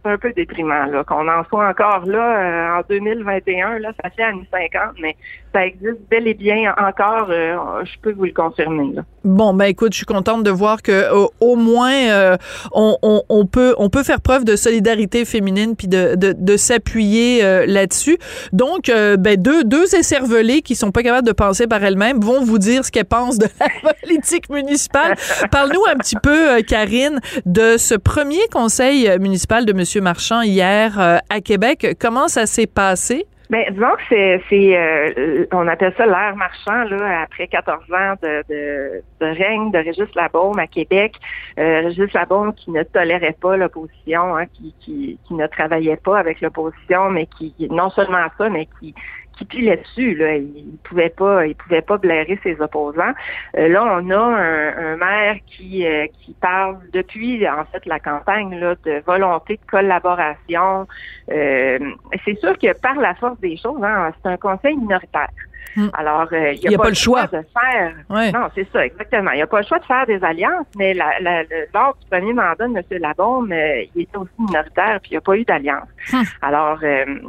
[0.05, 3.79] c'est un peu déprimant qu'on en soit encore là euh, en 2021.
[3.79, 5.17] Là, ça fait années 50, mais
[5.53, 7.29] ça existe bel et bien encore.
[7.31, 8.95] euh, je peux vous le confirmer.
[9.25, 12.37] Bon, ben écoute, je suis contente de voir que euh, au moins euh,
[12.73, 18.19] on, peut on peut faire preuve de solidarité féminine puis de, de, s'appuyer là-dessus.
[18.53, 22.59] Donc, ben deux deux écervelées qui sont pas capables de penser par elles-mêmes vont vous
[22.59, 23.69] dire ce qu'elles pensent de la
[24.03, 25.15] politique municipale.
[25.51, 31.41] Parle-nous un petit peu, Karine, de ce premier conseil municipal de Monsieur Marchand hier à
[31.41, 31.97] Québec.
[32.01, 33.27] Comment ça s'est passé?
[33.51, 38.15] Ben, disons que c'est, c'est euh, on appelle ça l'ère marchand, là, après 14 ans
[38.23, 41.15] de, de, de règne de Régis Labaume à Québec.
[41.59, 46.19] Euh, Régis Labaume qui ne tolérait pas l'opposition, hein, qui, qui, qui ne travaillait pas
[46.19, 48.95] avec l'opposition, mais qui, non seulement ça, mais qui,
[49.39, 50.15] qui pilait dessus.
[50.15, 50.37] Là.
[50.37, 53.13] Il pouvait pas, il pouvait pas blairer ses opposants.
[53.57, 58.59] Euh, là, on a un, maire qui, euh, qui parle depuis en fait la campagne
[58.59, 60.87] là, de volonté de collaboration.
[61.31, 61.79] Euh,
[62.25, 65.31] c'est sûr que par la force des choses, hein, c'est un conseil minoritaire.
[65.77, 65.89] Hmm.
[65.93, 67.95] Alors, il n'y a, pas, le choix, de faire.
[68.09, 69.31] Non, c'est ça, exactement.
[69.33, 72.07] Il n'y a pas le choix de faire des alliances, mais la, la, lors du
[72.11, 72.83] premier mandat de M.
[73.01, 75.89] Labaume, il était aussi minoritaire, puis il n'y a pas eu d'alliance.
[76.11, 76.23] Hmm.
[76.43, 76.79] Alors,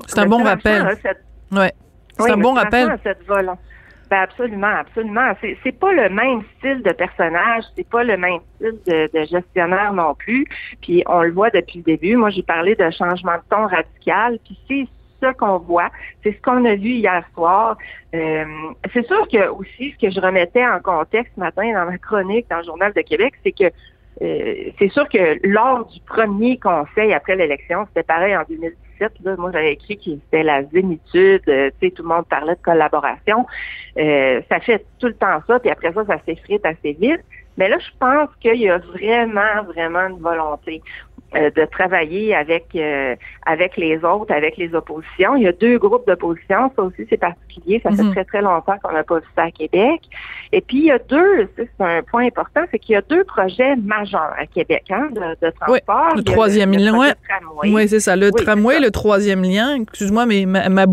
[0.08, 0.98] c'est un bon rappel.
[1.52, 1.74] Ouais.
[2.19, 2.97] C'est un bon rappel.
[3.03, 3.25] Cette
[4.10, 5.34] ben absolument, absolument.
[5.39, 9.93] C'est, c'est pas le même style de personnage, c'est pas le même style de, gestionnaire
[9.93, 10.47] non plus.
[10.82, 12.15] Puis on le voit depuis le début.
[12.15, 14.39] Moi, j'ai parlé de changement de ton radical.
[14.43, 14.88] Puis c'est
[15.21, 15.89] ce qu'on voit,
[16.23, 17.77] c'est ce qu'on a vu hier soir.
[18.15, 18.45] Euh,
[18.93, 22.47] c'est sûr que aussi ce que je remettais en contexte ce matin dans ma chronique
[22.49, 23.65] dans le Journal de Québec, c'est que
[24.21, 28.43] euh, c'est sûr que lors du premier conseil après l'élection, c'était pareil en
[29.00, 31.42] 2010 moi, j'avais écrit que c'était la zénitude.
[31.48, 33.46] Euh, tu sais, tout le monde parlait de collaboration.
[33.98, 37.22] Euh, ça fait tout le temps ça, puis après ça, ça s'effrite assez vite.
[37.58, 40.82] Mais là, je pense qu'il y a vraiment, vraiment une volonté.
[41.36, 43.15] Euh, de travailler avec euh,
[43.46, 45.36] avec les autres, avec les oppositions.
[45.36, 48.13] Il y a deux groupes d'opposition, ça aussi c'est particulier, ça fait mhm.
[48.13, 50.02] très très longtemps qu'on n'a pas vu ça à Québec.
[50.52, 53.24] Et puis il y a deux, c'est un point important, c'est qu'il y a deux
[53.26, 56.10] projets majeurs à Québec hein, de, transport.
[56.13, 57.13] Oui, le troisième lien,
[57.63, 59.76] oui, c'est ça, le tramway, le troisième lien.
[59.84, 60.88] Excuse-moi, mais ma, ma,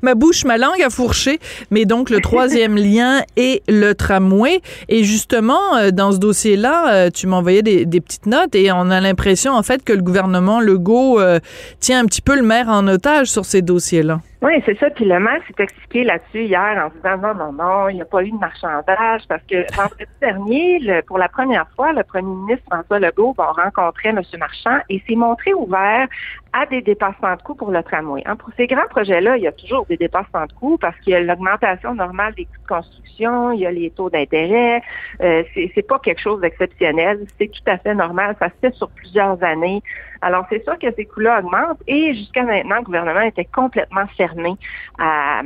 [0.00, 1.40] ma bouche, ma langue a fourché.
[1.70, 4.62] Mais donc le troisième lien et le tramway.
[4.88, 8.98] Et justement, euh, dans ce dossier-là, tu m'envoyais des, des petites notes et on a
[9.02, 11.40] l'impression en fait que le gouvernement Legault euh,
[11.80, 14.20] tient un petit peu le maire en otage sur ces dossiers-là.
[14.44, 14.90] Oui, c'est ça.
[14.90, 18.04] Puis le maire s'est expliqué là-dessus hier en disant non, non, non, il n'y a
[18.04, 22.62] pas eu de marchandage parce que vendredi dernier, pour la première fois, le premier ministre
[22.70, 24.20] François Legault va rencontrer M.
[24.38, 26.08] Marchand et s'est montré ouvert
[26.52, 28.22] à des dépassements de coûts pour le tramway.
[28.26, 31.14] Hein, pour ces grands projets-là, il y a toujours des dépassements de coûts parce qu'il
[31.14, 34.82] y a l'augmentation normale des coûts de construction, il y a les taux d'intérêt.
[35.22, 35.42] Euh,
[35.74, 38.36] c'est pas quelque chose d'exceptionnel, c'est tout à fait normal.
[38.38, 39.82] Ça se fait sur plusieurs années.
[40.24, 44.54] Alors, c'est sûr que ces coûts-là augmentent et jusqu'à maintenant, le gouvernement était complètement fermé
[44.98, 45.42] à,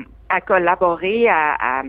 [0.46, 1.82] collaborer, à,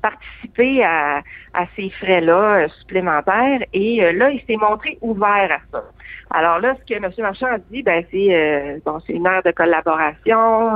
[0.00, 1.22] participer à,
[1.54, 3.60] à ces frais-là euh, supplémentaires.
[3.72, 5.84] Et euh, là, il s'est montré ouvert à ça.
[6.30, 7.10] Alors là, ce que M.
[7.18, 10.74] Marchand a dit, ben c'est euh, bon, c'est une heure de collaboration,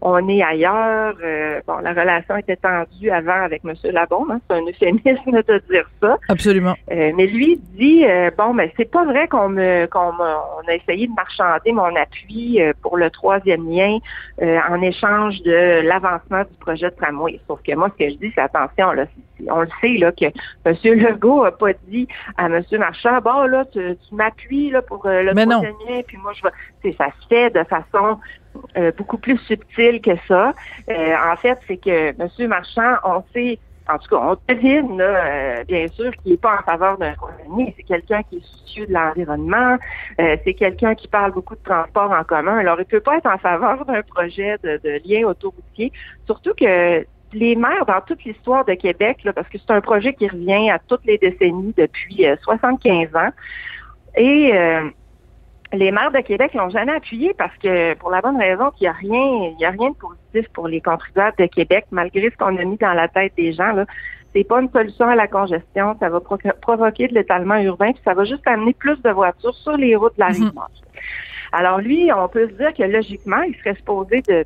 [0.00, 1.14] on est ailleurs.
[1.66, 3.74] bon, la relation était tendue avant avec M.
[3.84, 6.16] Labon, hein, c'est un euphémisme de dire ça.
[6.28, 6.74] Absolument.
[6.90, 8.04] mais lui dit
[8.36, 12.58] bon, mais c'est pas vrai qu'on me qu'on on a essayé de marchander mon appui
[12.82, 13.98] pour le troisième lien
[14.40, 17.38] en échange de l'avancement du projet de tramway.
[17.46, 19.06] Sauf que moi, ce que je dis, c'est attention, là,
[19.48, 20.26] on le sait là, que
[20.64, 20.98] M.
[20.98, 22.62] Legault n'a pas dit à M.
[22.78, 26.96] Marchand, bon, là, tu, m'appuies là, pour euh, le troisième lien, puis moi, je vais.
[26.96, 28.18] Ça se fait de façon
[28.76, 30.54] euh, beaucoup plus subtile que ça.
[30.88, 32.48] Euh, en fait, c'est que M.
[32.48, 36.62] Marchand, on sait en tout cas, on devine, là, bien sûr, qu'il n'est pas en
[36.64, 37.14] faveur d'un
[37.56, 37.66] lien.
[37.76, 39.76] C'est quelqu'un qui est soucieux de l'environnement.
[40.18, 42.58] c'est quelqu'un qui parle beaucoup de transport en commun.
[42.58, 45.92] Alors, il ne peut pas être en faveur d'un projet de, de lien autoroutier.
[46.26, 47.06] Surtout que
[47.36, 50.70] les maires dans toute l'histoire de Québec, là, parce que c'est un projet qui revient
[50.70, 53.30] à toutes les décennies depuis 75 euh, ans.
[54.16, 54.88] Et euh,
[55.74, 58.88] les maires de Québec l'ont jamais appuyé parce que pour la bonne raison qu'il n'y
[58.88, 62.36] a rien, il y a rien de positif pour les contribuables de Québec, malgré ce
[62.36, 63.72] qu'on a mis dans la tête des gens.
[63.72, 63.84] Là.
[64.34, 66.20] C'est pas une solution à la congestion, ça va
[66.62, 70.14] provoquer de l'étalement urbain, puis ça va juste amener plus de voitures sur les routes
[70.14, 70.52] de la rive mhm.
[71.52, 74.44] Alors lui, on peut se dire que logiquement, il serait supposé de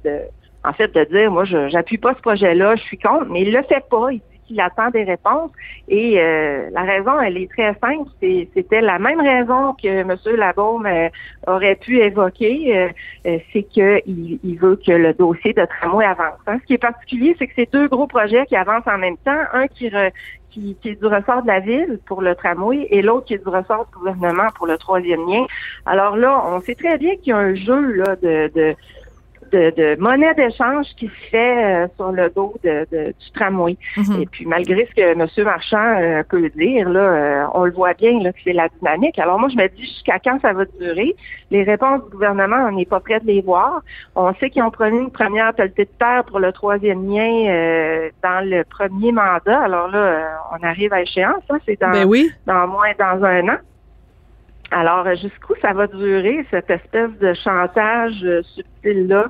[0.64, 3.52] en fait, de dire, moi, je j'appuie pas ce projet-là, je suis contre, mais il
[3.52, 4.12] le fait pas.
[4.12, 5.50] Il dit qu'il attend des réponses.
[5.88, 8.10] Et euh, la raison, elle est très simple.
[8.54, 10.16] C'était la même raison que M.
[10.36, 11.08] Labaume euh,
[11.46, 12.90] aurait pu évoquer.
[13.26, 16.40] Euh, c'est qu'il il veut que le dossier de tramway avance.
[16.46, 16.58] Hein.
[16.60, 19.42] Ce qui est particulier, c'est que c'est deux gros projets qui avancent en même temps.
[19.54, 19.90] Un qui,
[20.50, 23.38] qui, qui, est du ressort de la ville pour le tramway et l'autre qui est
[23.38, 25.46] du ressort du gouvernement pour le troisième lien.
[25.86, 28.74] Alors là, on sait très bien qu'il y a un jeu là, de, de
[29.52, 33.76] de, monnaie d'échange qui se fait euh, sur le dos de, du tramway.
[33.96, 34.22] Mhm.
[34.22, 35.26] Et puis malgré ce que M.
[35.44, 39.18] Marchand euh, peut dire, là, euh, on le voit bien là, que c'est la dynamique.
[39.18, 41.14] Alors moi, je me dis jusqu'à quand ça va durer?
[41.50, 43.82] Les réponses du gouvernement, on n'est pas prêt de les voir.
[44.14, 48.48] On sait qu'ils ont promis une première pelletée de terre pour le troisième lien dans
[48.48, 49.60] le premier mandat.
[49.60, 51.42] Alors là, on arrive à échéance.
[51.50, 51.58] Hein?
[51.66, 52.30] C'est dans, ben oui.
[52.46, 53.58] dans moins dans un an.
[54.70, 59.24] Alors, euh, jusqu'où ça va durer, cette espèce de chantage euh, subtil-là?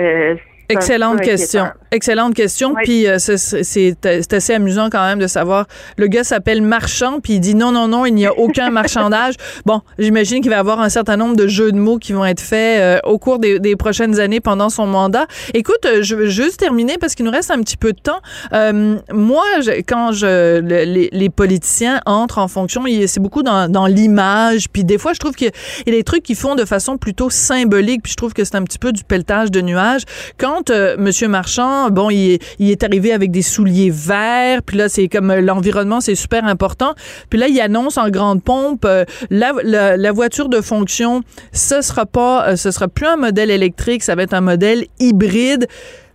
[0.00, 0.36] Euh,
[0.68, 1.66] Excellente question.
[1.90, 2.70] Excellente question.
[2.76, 2.82] Oui.
[2.84, 5.66] Puis euh, c'est- assez amusant quand même de savoir.
[5.96, 9.34] Le gars s'appelle Marchand, puis il dit non, non, non, il n'y a aucun marchandage.
[9.66, 12.24] Bon, j'imagine qu'il va y avoir un certain nombre de jeux de mots qui vont
[12.24, 15.26] être faits euh, au cours des, des prochaines années pendant son mandat.
[15.52, 18.20] Écoute, euh, je veux juste terminer parce qu'il nous reste un petit peu de temps.
[18.52, 23.70] Euh, moi, je- quand je le- les, les politiciens entrent en fonction, c'est beaucoup dans,
[23.70, 24.66] dans l'image.
[24.72, 25.50] Puis des fois, je trouve qu'il
[25.86, 28.02] y a des trucs qu'ils font de façon plutôt symbolique.
[28.02, 30.02] Puis je trouve que c'est un petit peu du pelletage de nuages.
[30.38, 34.62] Quand euh, Monsieur Marchand, bon, il, est- arrivé avec des souliers verts.
[34.62, 36.94] Puis là, c'est comme euh, l'environnement, c'est super important.
[37.30, 41.22] Puis là, il annonce en grande pompe euh, la, voiture de fonction.
[41.52, 45.66] Ce sera pas, ce sera plus un modèle électrique, ça va être un modèle hybride.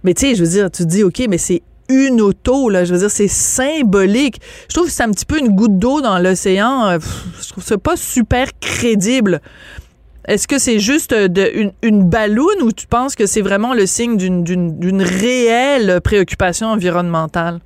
[0.03, 2.85] Mais tu sais, je veux dire, tu te dis, ok, mais c'est une auto, là.
[2.85, 4.39] Je veux dire, c'est symbolique.
[4.69, 6.97] Je trouve que c'est un petit peu une goutte d'eau dans l'océan.
[7.41, 9.41] Je trouve ça pas super crédible.
[10.27, 13.85] Est-ce que c'est juste euh, une, une balloune ou tu penses que c'est vraiment le
[13.85, 17.59] signe d'une- réelle préoccupation environnementale?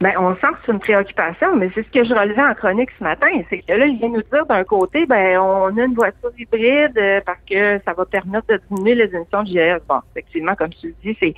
[0.00, 2.90] Ben, on sent que c'est une préoccupation, mais c'est ce que je relevais en chronique
[2.98, 3.28] ce matin.
[3.48, 6.98] C'est que là, il vient nous dire d'un côté, ben, on a une voiture hybride
[6.98, 9.80] euh, parce que ça va permettre de diminuer les émissions de GS.
[9.88, 11.34] Bon, effectivement, comme tu le dis, c'est,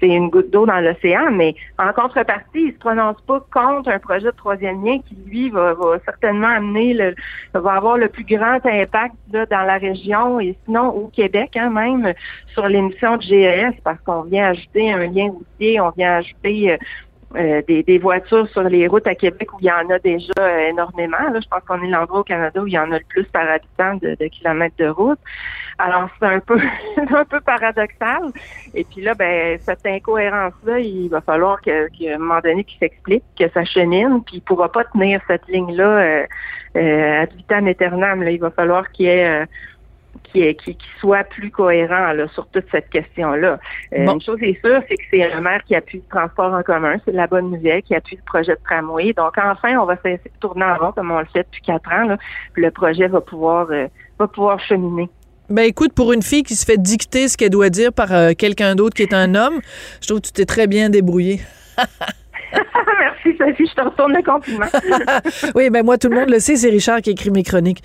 [0.00, 3.98] c'est une goutte d'eau dans l'océan, mais en contrepartie, il se prononce pas contre un
[3.98, 7.14] projet de troisième lien qui, lui, va, va certainement amener le,
[7.54, 11.70] va avoir le plus grand impact là, dans la région et sinon au Québec, hein,
[11.70, 12.12] même,
[12.52, 16.76] sur l'émission de GES parce qu'on vient ajouter un lien routier, on vient ajouter euh,
[17.34, 20.32] euh, des, des voitures sur les routes à Québec où il y en a déjà
[20.38, 21.18] euh, énormément.
[21.32, 21.40] Là.
[21.40, 23.48] Je pense qu'on est l'endroit au Canada où il y en a le plus par
[23.48, 25.18] habitant de, de kilomètres de route.
[25.78, 26.58] Alors, c'est un peu
[27.14, 28.22] un peu paradoxal.
[28.74, 33.24] Et puis là, ben, cette incohérence-là, il va falloir qu'à un moment donné qu'il s'explique,
[33.38, 36.26] que ça chemine, puis il pourra pas tenir cette ligne-là euh,
[36.76, 38.22] euh, ad vitam aeternam.
[38.22, 38.30] Là.
[38.30, 39.46] Il va falloir qu'il y ait euh,
[40.24, 43.58] qui, est- qui, qui soit plus cohérent là, sur toute cette question-là.
[43.92, 44.14] Euh, Bon.
[44.14, 46.96] Une chose est sûre, c'est que c'est le maire qui appuie le transport en commun,
[47.04, 49.12] c'est la bonne nouvelle, qui appuie le projet de tramway.
[49.12, 51.92] Donc enfin, on va cesser de tourner en rond comme on le fait depuis quatre
[51.92, 52.04] ans.
[52.06, 52.16] Là,
[52.54, 55.10] puis le projet va pouvoir euh, va pouvoir cheminer.
[55.48, 58.32] Ben écoute, pour une fille qui se fait dicter ce qu'elle doit dire par euh,
[58.36, 59.60] quelqu'un d'autre qui est un homme,
[60.00, 61.40] je trouve que tu t'es très bien débrouillé.
[62.98, 64.66] Merci Sophie, je te retourne le compliment.
[65.54, 67.82] oui, ben moi, tout le monde le sait, c'est Richard qui écrit mes chroniques.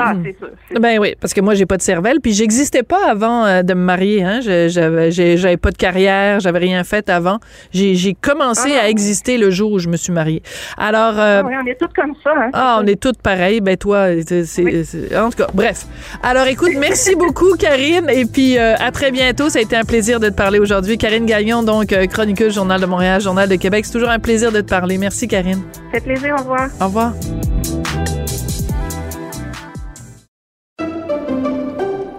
[0.00, 0.48] Ah, c'est sûr.
[0.70, 3.62] c'est Ben oui, parce que moi, j'ai pas de cervelle, puis j'existais pas avant euh,
[3.62, 4.22] de me marier.
[4.22, 4.40] Hein.
[4.40, 7.38] J'avais pas de carrière, j'avais rien fait avant.
[7.72, 8.84] J'ai commencé Ah.
[8.84, 10.42] à exister le jour où je me suis mariée.
[10.78, 12.30] Alors, euh, Ah oui, on est toutes comme ça.
[12.36, 13.60] Hein, ah, on est toutes pareilles.
[13.60, 15.86] Ben toi, c'est, en tout cas, bref.
[16.22, 19.48] Alors, écoute, merci beaucoup, Karine, et puis euh, à très bientôt.
[19.48, 20.98] Ça a été un plaisir de te parler aujourd'hui.
[20.98, 23.84] Karine Gagnon, donc chroniqueuse Journal de Montréal, Journal de Québec.
[23.86, 24.98] C'est toujours un plaisir de te parler.
[24.98, 25.62] Merci, Karine.
[25.92, 26.68] Ça fait plaisir, au revoir.
[26.80, 27.55] Au revoir.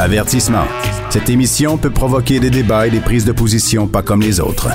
[0.00, 0.64] Avertissement.
[1.10, 4.70] Cette émission peut provoquer des débats et des prises de position pas comme les autres.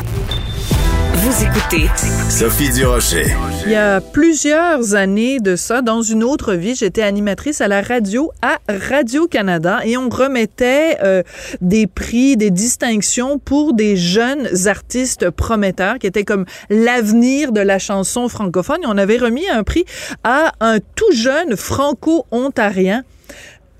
[1.15, 1.89] Vous écoutez
[2.29, 3.25] Sophie Durocher.
[3.65, 7.81] Il y a plusieurs années de ça, dans une autre vie, j'étais animatrice à la
[7.81, 11.23] radio à Radio-Canada et on remettait euh,
[11.59, 17.79] des prix, des distinctions pour des jeunes artistes prometteurs qui étaient comme l'avenir de la
[17.79, 18.83] chanson francophone.
[18.83, 19.85] Et on avait remis un prix
[20.23, 23.01] à un tout jeune franco-ontarien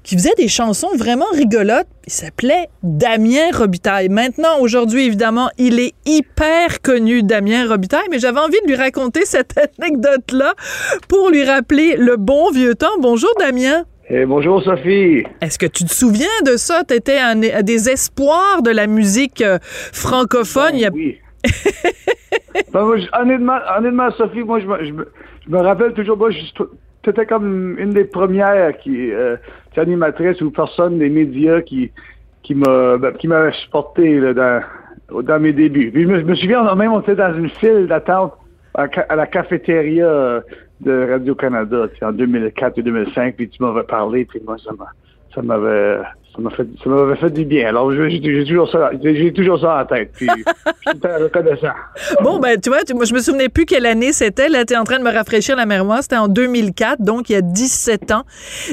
[0.05, 1.87] qui faisait des chansons vraiment rigolotes.
[2.07, 4.07] Il s'appelait Damien Robitaille.
[4.09, 9.25] Maintenant, aujourd'hui, évidemment, il est hyper connu, Damien Robitaille, mais j'avais envie de lui raconter
[9.25, 10.53] cette anecdote-là
[11.09, 12.95] pour lui rappeler le bon vieux temps.
[13.01, 13.83] Bonjour, Damien.
[14.09, 15.23] Eh, bonjour Sophie.
[15.41, 16.83] Est-ce que tu te souviens de ça?
[16.87, 19.57] Tu étais un, un des espoirs de la musique euh,
[19.91, 20.71] francophone.
[20.75, 21.17] Il y a- Oui.
[22.71, 25.07] Ben, moi, honnêtement, honnêtement, Sophie, moi, je me, je me,
[25.45, 30.41] je me rappelle toujours, moi, tu étais comme une des premières qui, euh, qui animatrice
[30.41, 31.91] ou personne des médias qui,
[32.43, 35.91] qui m'a, ben, qui m'avait supporté là, dans, dans mes débuts.
[35.91, 38.33] Puis je me, je me souviens, même, on était dans une file d'attente
[38.73, 40.41] à, à la cafétéria euh,
[40.81, 44.71] de Radio-Canada, tu sais, en 2004 et 2005, puis tu m'avais parlé, puis moi, ça
[44.77, 44.87] m'a,
[45.33, 45.99] ça m'avait,
[46.35, 47.67] ça m'a fait, ça m'avait fait du bien.
[47.69, 50.11] Alors, j'ai toujours ça, j'ai toujours ça en tête.
[50.15, 51.73] Puis, je suis reconnaissant.
[52.21, 54.49] Bon, ben, tu vois, tu- moi, je me souvenais plus quelle année c'était.
[54.49, 56.01] Là, es en train de me rafraîchir la mémoire.
[56.03, 58.23] C'était en 2004, donc il y a 17 ans.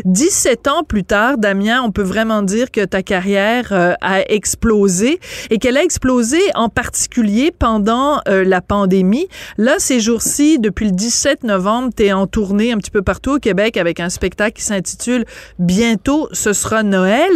[0.04, 5.20] 17 ans plus tard, Damien, on peut vraiment dire que ta carrière euh, a explosé
[5.50, 9.28] et qu'elle a explosé en particulier pendant euh, la pandémie.
[9.58, 13.36] Là, ces jours-ci, depuis le 17 novembre, tu es en tournée un petit peu partout
[13.36, 15.24] au Québec avec un spectacle qui s'intitule
[15.58, 17.30] Bientôt, ce sera Noël.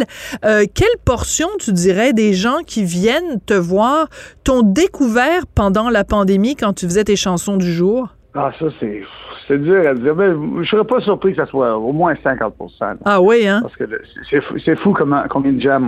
[0.45, 4.09] Euh, quelle portion, tu dirais, des gens qui viennent te voir
[4.45, 8.09] t'ont découvert pendant la pandémie quand tu faisais tes chansons du jour?
[8.35, 9.03] Ah, ça, c'est,
[9.49, 10.15] c'est dur à dire.
[10.15, 10.29] Mais
[10.63, 12.95] je serais pas surpris que ça soit au moins 50 là.
[13.05, 13.61] Ah oui, hein?
[13.63, 13.85] Parce que
[14.29, 15.81] c'est fou, c'est fou comment, combien de gens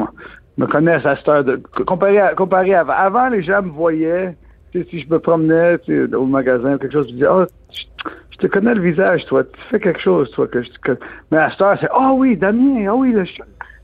[0.57, 1.45] me connaissent à cette heure.
[1.45, 3.29] De, comparé, à, comparé à avant.
[3.29, 4.37] Les gens me voyaient.
[4.73, 5.79] Tu sais, si je me promenais
[6.15, 7.85] au magasin ou quelque chose, je disais, ah, je,
[8.31, 9.45] je te connais le visage, toi.
[9.45, 10.47] Tu fais quelque chose, toi.
[10.47, 10.99] que je, que...
[11.31, 13.25] Mais à cette heure, c'est, ah oui, Damien, ah oui, le,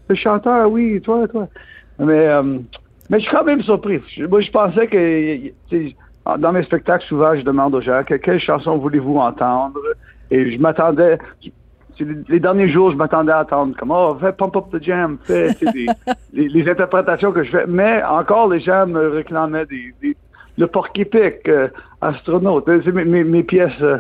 [0.09, 1.49] le chanteur, oui, toi, toi.
[1.99, 2.59] Mais, euh,
[3.11, 4.01] mais je suis quand même surpris.
[4.17, 8.41] Je- Moi, je pensais que, dans mes spectacles, souvent, je demande aux gens, que- quelle
[8.41, 9.79] chanson voulez-vous entendre?
[10.31, 11.19] Et je m'attendais,
[12.29, 15.55] les, derniers jours, je m'attendais à attendre comme oh fais pump up the jam, fais
[15.73, 15.87] des-
[16.33, 17.65] les, les interprétations que je fais.
[17.69, 20.17] Mais encore, les gens me réclamaient des, des-
[20.59, 21.69] le porc-épic, euh,
[22.01, 23.99] astronaute, mes, mes pièces, euh,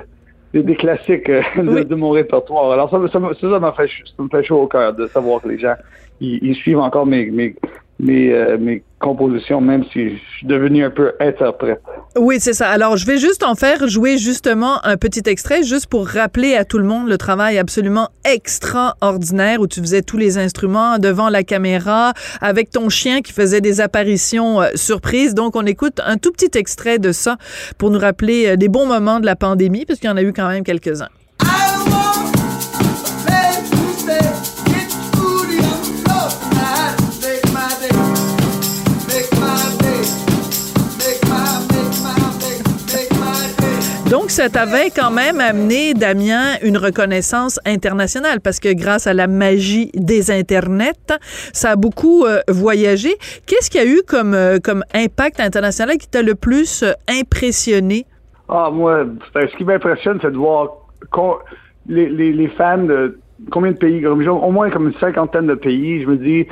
[0.54, 2.70] des, des classiques euh, de, de mon répertoire.
[2.72, 4.94] Alors ça, me- ça, me- ça, ça m'a fait, ça me fait chaud au cœur
[4.94, 5.74] de savoir que les gens
[6.20, 7.54] ils, ils suivent encore mes mes
[7.98, 11.80] mes, euh, mes compositions, même si je suis devenu un peu interprète.
[12.16, 12.70] Oui, c'est ça.
[12.70, 16.64] Alors, je vais juste en faire jouer justement un petit extrait, juste pour rappeler à
[16.64, 21.42] tout le monde le travail absolument extraordinaire où tu faisais tous les instruments devant la
[21.42, 25.34] caméra, avec ton chien qui faisait des apparitions euh, surprises.
[25.34, 27.36] Donc, on écoute un tout petit extrait de ça
[27.78, 30.22] pour nous rappeler euh, des bons moments de la pandémie, parce qu'il y en a
[30.22, 31.08] eu quand même quelques-uns.
[44.34, 49.92] Ça t'avait quand même amené, Damien, une reconnaissance internationale parce que grâce à la magie
[49.94, 51.20] des Internets,
[51.52, 53.10] ça a beaucoup euh, voyagé.
[53.46, 54.58] Qu'est-ce qu'il y a eu comme, euh,
[54.92, 58.06] impact international qui t'a le plus euh, impressionné?
[58.48, 60.68] Ah, moi, ben, ce qui m'impressionne, c'est de voir
[61.86, 63.16] les, les, les fans de
[63.52, 66.02] combien de pays, au moins comme une cinquantaine de pays.
[66.02, 66.48] Je me dis,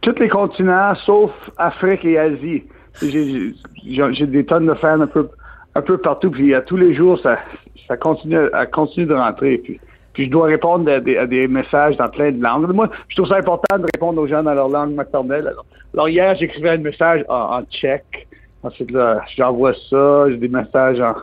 [0.00, 2.62] tous les continents, sauf Afrique et Asie.
[3.02, 5.28] J'ai des tonnes de fans un peu,
[5.76, 7.38] un peu partout, puis à tous les jours, ça,
[7.86, 9.58] ça continue, à continue de rentrer.
[9.58, 9.78] Puis,
[10.14, 12.72] puis je dois répondre à des, à des messages dans plein de langues.
[12.72, 15.52] Moi, je trouve ça important de répondre aux gens dans leur langue maternelle.
[15.92, 18.26] Alors, hier, j'écrivais un message en, en tchèque.
[18.62, 20.30] Ensuite, là, j'envoie ça.
[20.30, 21.14] J'ai des messages en,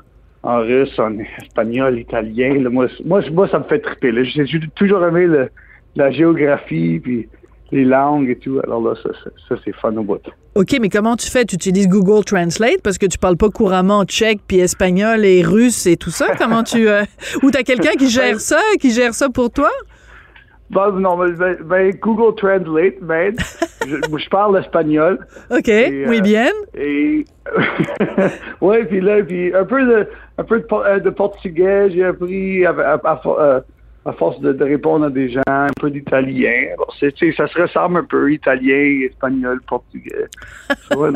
[0.43, 2.61] en russe, en espagnol, italien.
[2.61, 4.23] Là, moi, moi, moi, ça me fait triper.
[4.23, 5.49] j'ai toujours aimé le-
[5.95, 7.27] la géographie, puis
[7.73, 8.59] les langues et tout.
[8.63, 10.19] Alors là, ça, ça, ça, c'est fun au bout.
[10.55, 11.43] OK, mais comment tu fais?
[11.45, 15.85] Tu utilises Google Translate parce que tu parles pas couramment tchèque, puis espagnol et russe
[15.87, 16.27] et tout ça?
[16.37, 16.87] Comment tu...
[16.87, 17.03] euh,
[17.43, 19.69] Ou t'as quelqu'un qui gère ça, qui gère ça pour toi?
[20.69, 23.35] Bon, non, mais, ben, ben, Google Translate, ben,
[23.87, 25.19] je, je parle espagnol.
[25.51, 26.47] OK, Et, muy euh, bien.
[26.75, 27.25] Et
[28.61, 30.07] ouais, puis là, puis un peu de,
[30.37, 33.61] un peu de, euh, de portugais, j'ai appris à, à- à
[34.05, 36.51] à force de, de répondre à des gens, un peu d'italien.
[36.99, 40.27] Ça se ressemble un peu, italien, espagnol, portugais.
[40.95, 41.09] Ouais.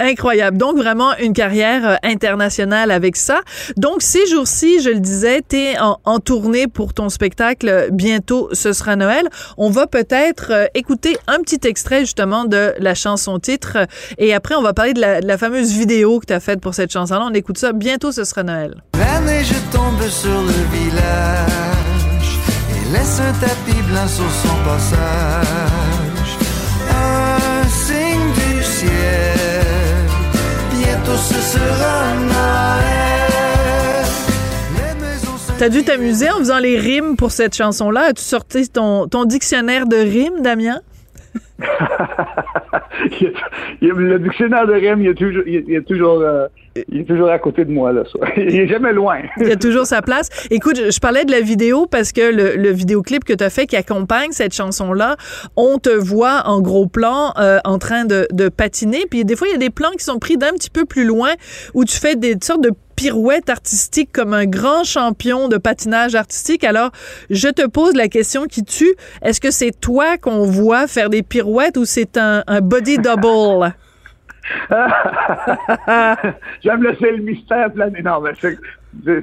[0.00, 0.56] Incroyable.
[0.58, 3.40] Donc, vraiment une carrière euh, internationale avec ça.
[3.76, 7.68] Donc, ces jours-ci, je le disais, tu es en, en tournée pour ton spectacle.
[7.68, 9.28] euh, Bientôt, ce sera Noël.
[9.56, 13.78] On va peut-être euh, écouter un petit extrait, justement, de la chanson titre.
[14.18, 16.60] Et après, on va parler de la, de la fameuse vidéo que tu as faite
[16.60, 17.28] pour cette chanson-là.
[17.30, 17.72] On écoute ça.
[17.72, 18.82] Bientôt, ce sera Noël.
[18.98, 21.83] La neige tombe sur le village
[22.94, 26.30] laisse un tapis blanc sur son passage.
[26.90, 30.06] Un signe du ciel,
[30.70, 32.94] bientôt ce sera Noël.
[35.58, 38.06] T'as dû t'amuser en faisant les rimes pour cette chanson-là.
[38.10, 40.80] As-tu sorti ton, ton dictionnaire de rimes, Damien?
[41.60, 42.82] A- a-
[43.80, 46.46] le dictionnaire de Rem, il est toujours, il est toujours, euh,
[46.88, 48.02] il est toujours à côté de moi, là.
[48.36, 49.18] Il est jamais loin.
[49.38, 50.28] Il a toujours sa place.
[50.50, 53.50] Écoute, je, je parlais de la vidéo parce que le, le vidéoclip que tu as
[53.50, 55.16] fait qui accompagne cette chanson-là,
[55.56, 59.04] on te voit en gros plan euh, en train de, de patiner.
[59.08, 61.04] Puis des fois, il y a des plans qui sont pris d'un petit peu plus
[61.04, 61.30] loin
[61.74, 66.64] où tu fais des sortes de pirouettes artistiques comme un grand champion de patinage artistique.
[66.64, 66.90] Alors,
[67.30, 68.94] je te pose la question qui tue.
[69.22, 73.74] Est-ce que c'est toi qu'on voit faire des pirouettes ou c'est un, un body double?
[76.62, 78.02] J'aime laisser le mystère planer.
[78.02, 78.58] Non, mais c'est,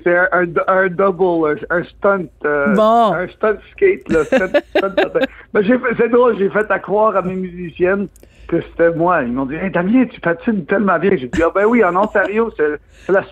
[0.03, 3.13] c'est- un, un, un double, un, un stunt, euh, Bon.
[3.13, 4.23] un stunt skate, là.
[4.23, 5.19] stunt- stunt patin.
[5.61, 8.07] J'ai fait- c'est drôle, j'ai fait à croire à mes musiciennes
[8.51, 9.23] que c'était moi.
[9.23, 11.11] Ils m'ont dit, hey, Damien, tu patines tellement bien.
[11.15, 12.79] J'ai dit, ah ben oui, en Ontario, c'est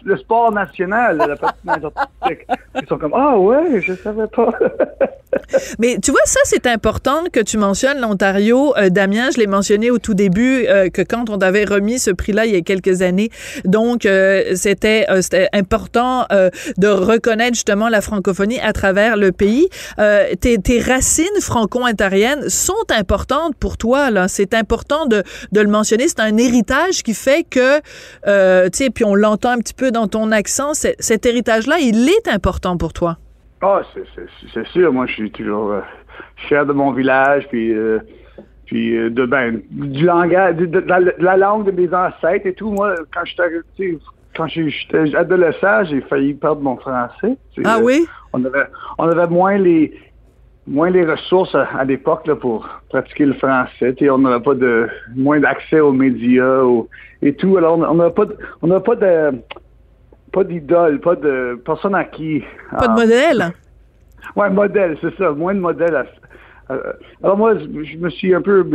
[0.03, 2.47] le sport national, la patinage artistique.
[2.81, 4.51] Ils sont comme, ah ouais, je savais pas.
[5.79, 8.75] Mais tu vois, ça, c'est important que tu mentionnes l'Ontario.
[8.77, 12.11] Euh, Damien, je l'ai mentionné au tout début, euh, que quand on t'avait remis ce
[12.11, 13.29] prix-là il y a quelques années,
[13.65, 15.21] donc euh, c'était euh,
[15.53, 19.69] important euh, de reconnaître justement la francophonie à travers le pays.
[19.99, 24.27] Euh, tes, tes racines franco-ontariennes sont importantes pour toi, là.
[24.27, 26.07] C'est important de, de le mentionner.
[26.07, 30.07] C'est un héritage qui fait que, tu sais, puis on l'entend un petit peu dans
[30.07, 33.17] ton accent, cet héritage-là, il est important pour toi.
[33.61, 34.05] Ah, c'est-
[34.67, 34.91] sûr.
[34.93, 35.81] Moi, je suis toujours euh,
[36.47, 37.99] fier de mon village, puis, euh,
[38.65, 42.53] puis euh, de, ben, du langage, de, la, de la langue de mes ancêtres et
[42.53, 42.71] tout.
[42.71, 43.97] Moi, quand j'étais
[44.37, 47.35] quand j'étais adolescent, j'ai failli perdre mon français.
[47.65, 48.05] Ah oui?
[48.31, 48.65] On avait,
[48.97, 49.91] on avait moins les
[50.67, 53.95] moins les ressources à, à l'époque pour pratiquer le français.
[54.09, 56.87] On n'avait pas de moins d'accès aux médias au-
[57.23, 57.57] et tout.
[57.57, 59.31] Alors on n'avait pas de, on pas de
[60.31, 62.43] pas d'idole, pas de personne à qui.
[62.77, 63.51] Pas de modèle?
[64.35, 65.95] Ouais, modèle, c'est ça, moins de modèle.
[65.95, 66.05] à-
[66.73, 66.77] à-
[67.23, 68.65] alors moi, je me suis un peu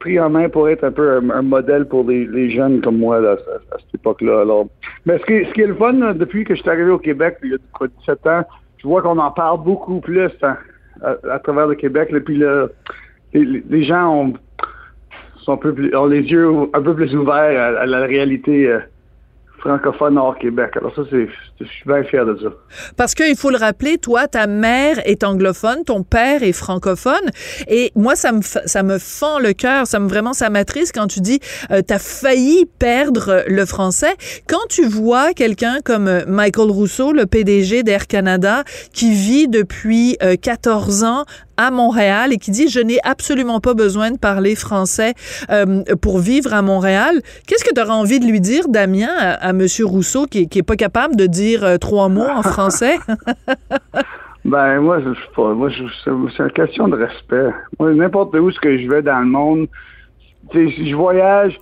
[0.00, 2.98] pris en main pour être un peu un, un modèle pour les, les jeunes comme
[2.98, 4.40] moi là, à, à cette époque-là.
[4.40, 4.66] Alors,
[5.06, 6.98] mais ce qui, ce qui est le fun, là, depuis que je suis arrivé au
[6.98, 8.42] Québec, il y a quoi, 17 ans,
[8.78, 10.56] je vois qu'on en parle beaucoup plus hein,
[11.02, 12.10] à, à travers le Québec.
[12.12, 12.66] Là, puis là,
[13.32, 14.32] les, les gens ont,
[15.38, 18.68] sont un peu plus, ont les yeux un peu plus ouverts à, à la réalité
[18.68, 18.80] euh,
[19.64, 20.72] francophone hors Québec.
[20.76, 21.26] Alors ça, c'est,
[21.60, 22.48] je suis bien fier de ça.
[22.96, 27.30] Parce qu'il faut le rappeler, toi, ta mère est anglophone, ton père est francophone.
[27.68, 31.06] Et moi, ça me, ça me fend le cœur, ça me vraiment, ça m'attriste quand
[31.06, 31.40] tu dis,
[31.70, 34.14] euh, t'as failli perdre le français.
[34.46, 40.18] Quand tu vois quelqu'un comme euh, Michael Rousseau, le PDG d'Air Canada, qui vit depuis
[40.22, 41.24] euh, 14 ans
[41.56, 45.14] à Montréal et qui dit je n'ai absolument pas besoin de parler français
[45.50, 47.20] euh, pour vivre à Montréal.
[47.46, 50.58] Qu'est-ce que tu auras envie de lui dire, Damien, à, à Monsieur Rousseau qui, qui
[50.58, 52.96] est pas capable de dire euh, trois mots en français?
[54.44, 55.54] Ben moi, je sais pas.
[55.54, 57.48] Moi, je- c'est une question de respect.
[57.78, 59.68] Moi, n'importe où ce que je vais dans le monde,
[60.50, 61.58] tu sais, si je voyage,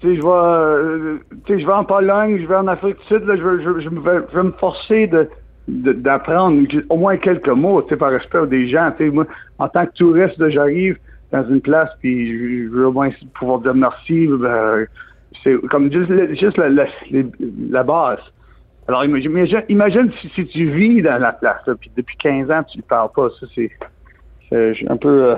[0.00, 1.16] tu sais, je vais, euh,
[1.46, 3.64] tu sais, je vais en Pologne, je vais en Afrique du Sud, là, je, vais,
[3.64, 5.28] je, vais, je vais me forcer de de-
[5.68, 8.90] d'apprendre au moins quelques mots, tu sais, par respect des gens.
[8.96, 9.26] Tu sais, moi,
[9.58, 10.98] en tant que touriste, j'arrive
[11.30, 14.26] dans une place, puis je, veux au moins pouvoir dire merci.
[14.26, 14.86] Ben,
[15.44, 18.18] c'est comme juste, la, base.
[18.88, 22.62] Alors, imagine, imagine, si, si tu vis dans la place, là, puis depuis 15 ans,
[22.62, 23.28] tu ne parles pas.
[23.38, 23.70] Ça, c'est
[24.50, 25.36] c'est un peu, euh,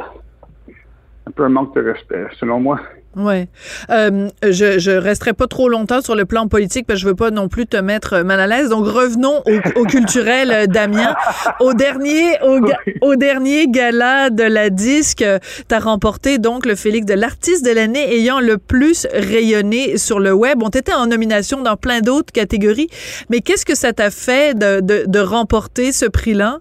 [1.26, 2.80] un peu un manque de respect, selon moi.
[3.16, 3.48] Ouais.
[3.90, 7.16] Euh, je, je resterai pas trop longtemps sur le plan politique parce que je veux
[7.16, 8.68] pas non plus te mettre mal à l'aise.
[8.68, 11.16] Donc revenons au, au culturel, euh, Damien.
[11.58, 15.24] Au dernier, au, ga- au dernier gala de la disque,
[15.68, 20.20] tu as remporté donc le Félix de l'artiste de l'année ayant le plus rayonné sur
[20.20, 20.62] le web.
[20.62, 22.88] On t'était en nomination dans plein d'autres catégories,
[23.28, 26.58] mais qu'est-ce que ça t'a fait de, de, de remporter ce prix-là?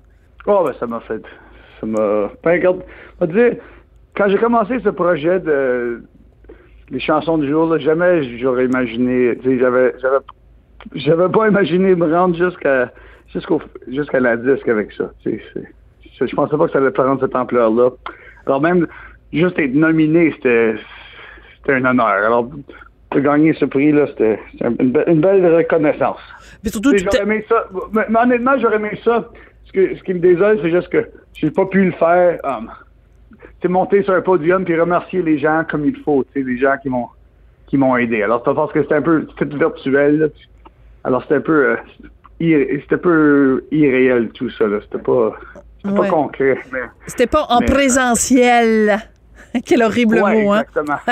[0.47, 1.21] Oh, ben, ça m'a fait.
[1.79, 2.31] Ça m'a.
[2.43, 2.79] Ben, regarde,
[3.21, 3.57] on va dire,
[4.17, 6.01] quand j'ai commencé ce projet de.
[6.91, 9.37] Les chansons du jour, là, jamais j'aurais imaginé.
[9.43, 10.17] J'avais, j'avais,
[10.95, 12.91] j'avais pas imaginé me rendre jusqu'à,
[13.31, 15.11] jusqu'au, jusqu'à la disque avec ça.
[15.23, 17.91] je pensais pas que ça allait prendre cette ampleur-là.
[18.47, 18.87] Alors, même,
[19.31, 20.75] juste être nominé, c'était,
[21.57, 22.07] c'était un honneur.
[22.07, 22.49] Alors,
[23.11, 26.19] de gagner ce prix-là, c'était, une, be- une belle reconnaissance.
[26.63, 27.67] Mais surtout, j'aurais aimé ça.
[27.93, 29.29] Mais, mais honnêtement, j'aurais aimé ça.
[29.65, 32.39] Ce, que, ce qui me désole, c'est juste que j'ai pas pu le faire.
[32.43, 32.88] Um, c'est
[33.67, 36.23] monter sur un podium puis remercier les gens comme il faut.
[36.33, 37.07] Tu sais, les gens qui m'ont
[37.67, 38.23] qui m'ont aidé.
[38.23, 40.17] Alors, c'est parce que c'était un peu virtuel.
[40.19, 40.27] là.
[41.03, 41.75] Alors, c'était un peu euh,
[42.39, 44.65] c'était un peu irréel tout ça.
[44.67, 44.79] Là.
[44.81, 45.33] C'était pas
[45.83, 46.07] c'était Ouais.
[46.07, 46.57] pas concret.
[47.07, 48.99] C'était pas en mais- présentiel.
[49.65, 50.61] Quel horrible Ouais, mot, hein?
[50.61, 50.99] exactement.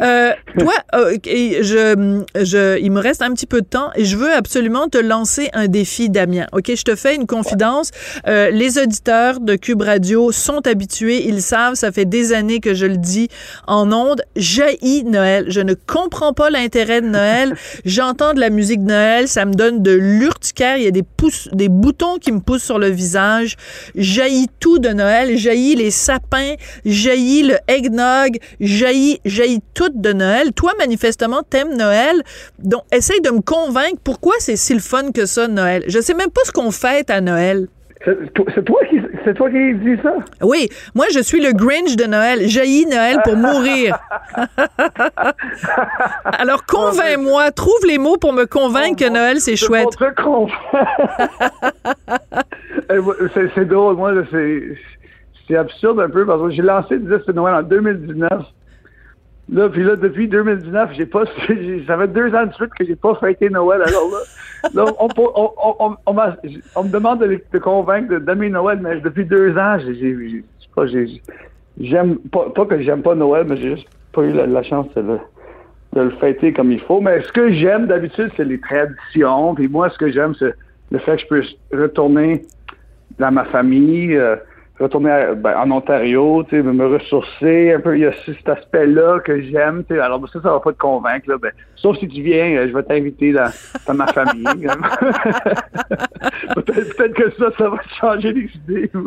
[0.00, 4.16] Euh, toi, euh, je, je, il me reste un petit peu de temps et je
[4.16, 6.46] veux absolument te lancer un défi, Damien.
[6.52, 7.90] OK, je te fais une confidence.
[8.26, 12.74] Euh, les auditeurs de Cube Radio sont habitués, ils savent, ça fait des années que
[12.74, 13.28] je le dis
[13.66, 14.22] en ondes.
[14.36, 15.46] Jaillit Noël.
[15.48, 17.54] Je ne comprends pas l'intérêt de Noël.
[17.84, 20.76] J'entends de la musique de Noël, ça me donne de l'urticaire.
[20.76, 23.56] Il y a des pouces, des boutons qui me poussent sur le visage.
[23.94, 25.36] Jaillit tout de Noël.
[25.36, 26.54] Jaillit les sapins.
[26.84, 28.38] Jaillit le eggnog.
[28.60, 30.52] Jaillit, jaillit tout de Noël.
[30.52, 32.22] Toi, manifestement, t'aimes Noël.
[32.58, 35.84] Donc, essaye de me convaincre pourquoi c'est si le fun que ça, Noël.
[35.88, 37.68] Je sais même pas ce qu'on fête à Noël.
[38.04, 40.14] C'est toi qui c'est toi qui dis ça?
[40.40, 42.46] Oui, moi je suis le Grinch de Noël.
[42.46, 43.98] Jaillit Noël pour mourir.
[46.24, 49.88] Alors convainc-moi, trouve les mots pour me convaincre que Noël c'est chouette.
[52.88, 52.98] Eh,
[53.54, 54.62] c'est drôle, moi, c'est.
[55.46, 58.30] C'est absurde un peu parce que j'ai lancé le disque de Noël en 2019.
[59.48, 61.24] Là, puis là, depuis 2019, j'ai pas,
[61.86, 63.80] ça fait deux ans de suite que j'ai pas fêté Noël.
[63.82, 64.18] Alors là,
[64.74, 69.56] là on, on, on, on, me demande de, de convaincre d'aimer Noël, mais depuis deux
[69.56, 70.44] ans, j'ai,
[70.74, 71.22] pas, j'ai,
[71.80, 75.02] j'aime pas, pas que j'aime pas Noël, mais j'ai juste pas eu la, chance de
[75.02, 75.18] le,
[75.92, 77.00] de le fêter comme il faut.
[77.00, 79.54] Mais ce que j'aime d'habitude, c'est les traditions.
[79.54, 80.54] Puis moi, ce que j'aime, c'est
[80.90, 82.42] le fait que je puisse retourner
[83.20, 84.36] dans ma famille, euh,
[84.78, 87.96] retourner à- ben, en Ontario, tu sais, me ressourcer un peu.
[87.96, 89.84] Il y a cet aspect-là que j'aime.
[89.88, 90.00] tu sais.
[90.00, 91.28] Alors ça, ça va pas te convaincre.
[91.30, 93.50] Là, ben, sauf si tu viens, euh, je vais t'inviter dans,
[93.86, 94.44] dans ma famille.
[96.54, 98.90] peut-être, que ça, ça va te changer les idées.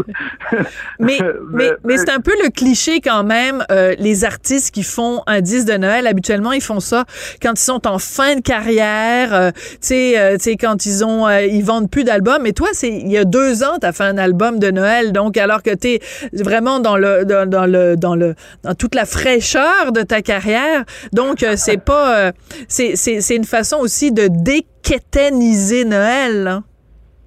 [0.99, 1.17] Mais,
[1.51, 3.63] mais, mais c'est un peu le cliché quand même.
[3.72, 7.05] euh, les artistes qui font un disque de Noël, habituellement, ils font ça
[7.41, 9.34] quand ils sont en fin de carrière.
[9.34, 12.41] euh, tu sais, euh, tu sais, quand ils ont, euh, ils vendent plus d'albums.
[12.43, 15.11] Mais toi, c'est il y a deux ans, t'as fait un album de Noël.
[15.11, 15.99] Donc, alors que t'es
[16.34, 20.84] vraiment dans le, dans, dans le, dans le, dans toute la fraîcheur de ta carrière.
[21.14, 22.32] Donc, euh, c'est pas, euh,
[22.68, 26.47] c'est, c'est, c'est une façon aussi de déquéténiser Noël.
[26.47, 26.64] hein.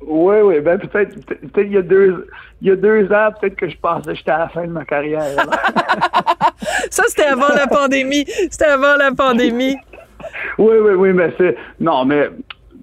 [0.05, 2.27] Oui, oui, ben peut-être, peut-être il y a deux,
[2.61, 4.73] il y a deux ans, peut-être que je pensais que j'étais à la fin de
[4.73, 5.37] ma carrière.
[5.37, 5.45] là.
[6.91, 8.25] Ça, c'était avant la pandémie.
[8.51, 9.77] C'était avant la pandémie.
[10.59, 11.57] Oui, oui, oui, mais c'est.
[11.81, 12.29] Non, mais,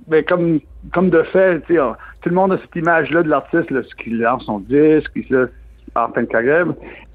[0.10, 0.60] mais comme,
[0.94, 1.82] comme de fait, tu sais,
[2.22, 5.26] tout le monde a cette image-là de l'artiste, là, ce qui lance son disque, qui
[5.30, 5.46] là,
[5.96, 6.66] en fin de carrière.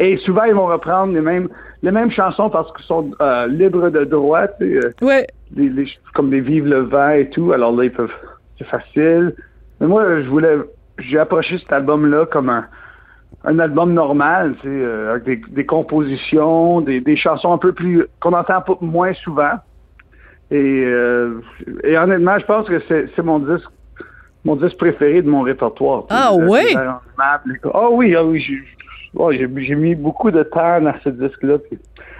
[0.00, 1.48] Et souvent, ils vont reprendre les mêmes,
[1.82, 5.26] les mêmes chansons parce qu'ils sont euh, libres de droit, euh, Ouais.
[5.54, 7.52] les- les- comme des Vive le vent et tout.
[7.52, 8.12] Alors là, ils peuvent.
[8.58, 9.34] C'est facile.
[9.80, 10.56] Mais moi, je voulais.
[10.98, 12.66] J'ai approché cet album-là comme un,
[13.44, 17.72] un album normal, tu sais, euh, avec des, des compositions, des, des chansons un peu
[17.72, 18.06] plus.
[18.20, 19.52] qu'on entend pas moins souvent.
[20.50, 21.40] Et, euh,
[21.82, 23.68] et honnêtement, je pense que c'est mon disque
[24.44, 26.04] mon disque préféré de mon répertoire.
[26.10, 26.32] Ah
[27.46, 28.58] les- Ah oui, ah oui, j'ai
[29.14, 31.58] ouais, j'ai- mis beaucoup de temps dans ce disque-là.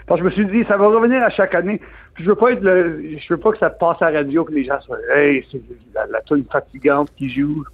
[0.07, 1.81] parce que je me suis dit, ça va revenir à chaque année.
[2.15, 4.45] Puis je veux pas être le, je veux pas que ça passe à la radio
[4.45, 5.61] que les gens soient, hey, c'est
[5.95, 7.65] la, la tune fatigante qui joue.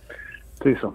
[0.63, 0.91] C'est ça.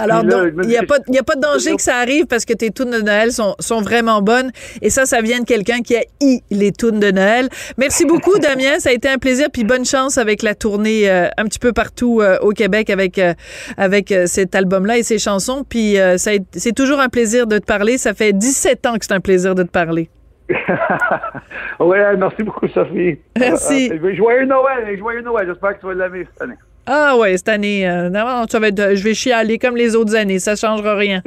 [0.00, 2.70] Alors, donc, il n'y a, a pas de danger que ça arrive parce que tes
[2.70, 4.50] tunes de Noël sont, sont vraiment bonnes.
[4.82, 7.48] Et ça, ça vient de quelqu'un qui a i les tunes de Noël.
[7.76, 8.78] Merci beaucoup, Damien.
[8.78, 9.48] Ça a été un plaisir.
[9.52, 13.18] Puis bonne chance avec la tournée euh, un petit peu partout euh, au Québec avec,
[13.18, 13.34] euh,
[13.76, 15.64] avec cet album-là et ses chansons.
[15.68, 17.98] Puis c'est toujours un plaisir de te parler.
[17.98, 20.08] Ça fait 17 ans que c'est un plaisir de te parler.
[21.80, 23.18] ouais, merci beaucoup, Sophie.
[23.38, 23.92] Merci.
[24.14, 25.46] Joyeux Noël, joyeux Noël.
[25.46, 26.56] J'espère que tu vas l'aimer cette année.
[26.86, 30.14] Ah ouais, cette année, euh, non, ça va être, je vais chialer comme les autres
[30.16, 30.38] années.
[30.38, 31.22] Ça changera rien.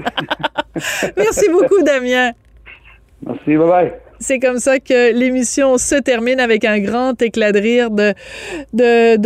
[1.17, 2.31] Merci beaucoup, Damien.
[3.25, 3.93] Merci, bye bye.
[4.23, 8.13] C'est comme ça que l'émission se termine avec un grand éclat de rire de,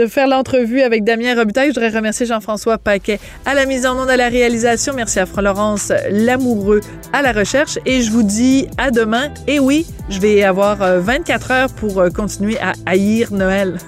[0.07, 1.69] faire l'entrevue avec Damien Robitaille.
[1.69, 4.95] Je voudrais remercier Jean-François Paquet à la mise en onde, à la réalisation.
[4.95, 6.81] Merci à Florence Lamoureux
[7.13, 7.77] à la recherche.
[7.85, 9.31] Et je vous dis à demain.
[9.45, 13.77] Et oui, je vais avoir euh, 24 heures pour euh, continuer à haïr Noël.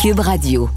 [0.00, 0.70] Cube Radio.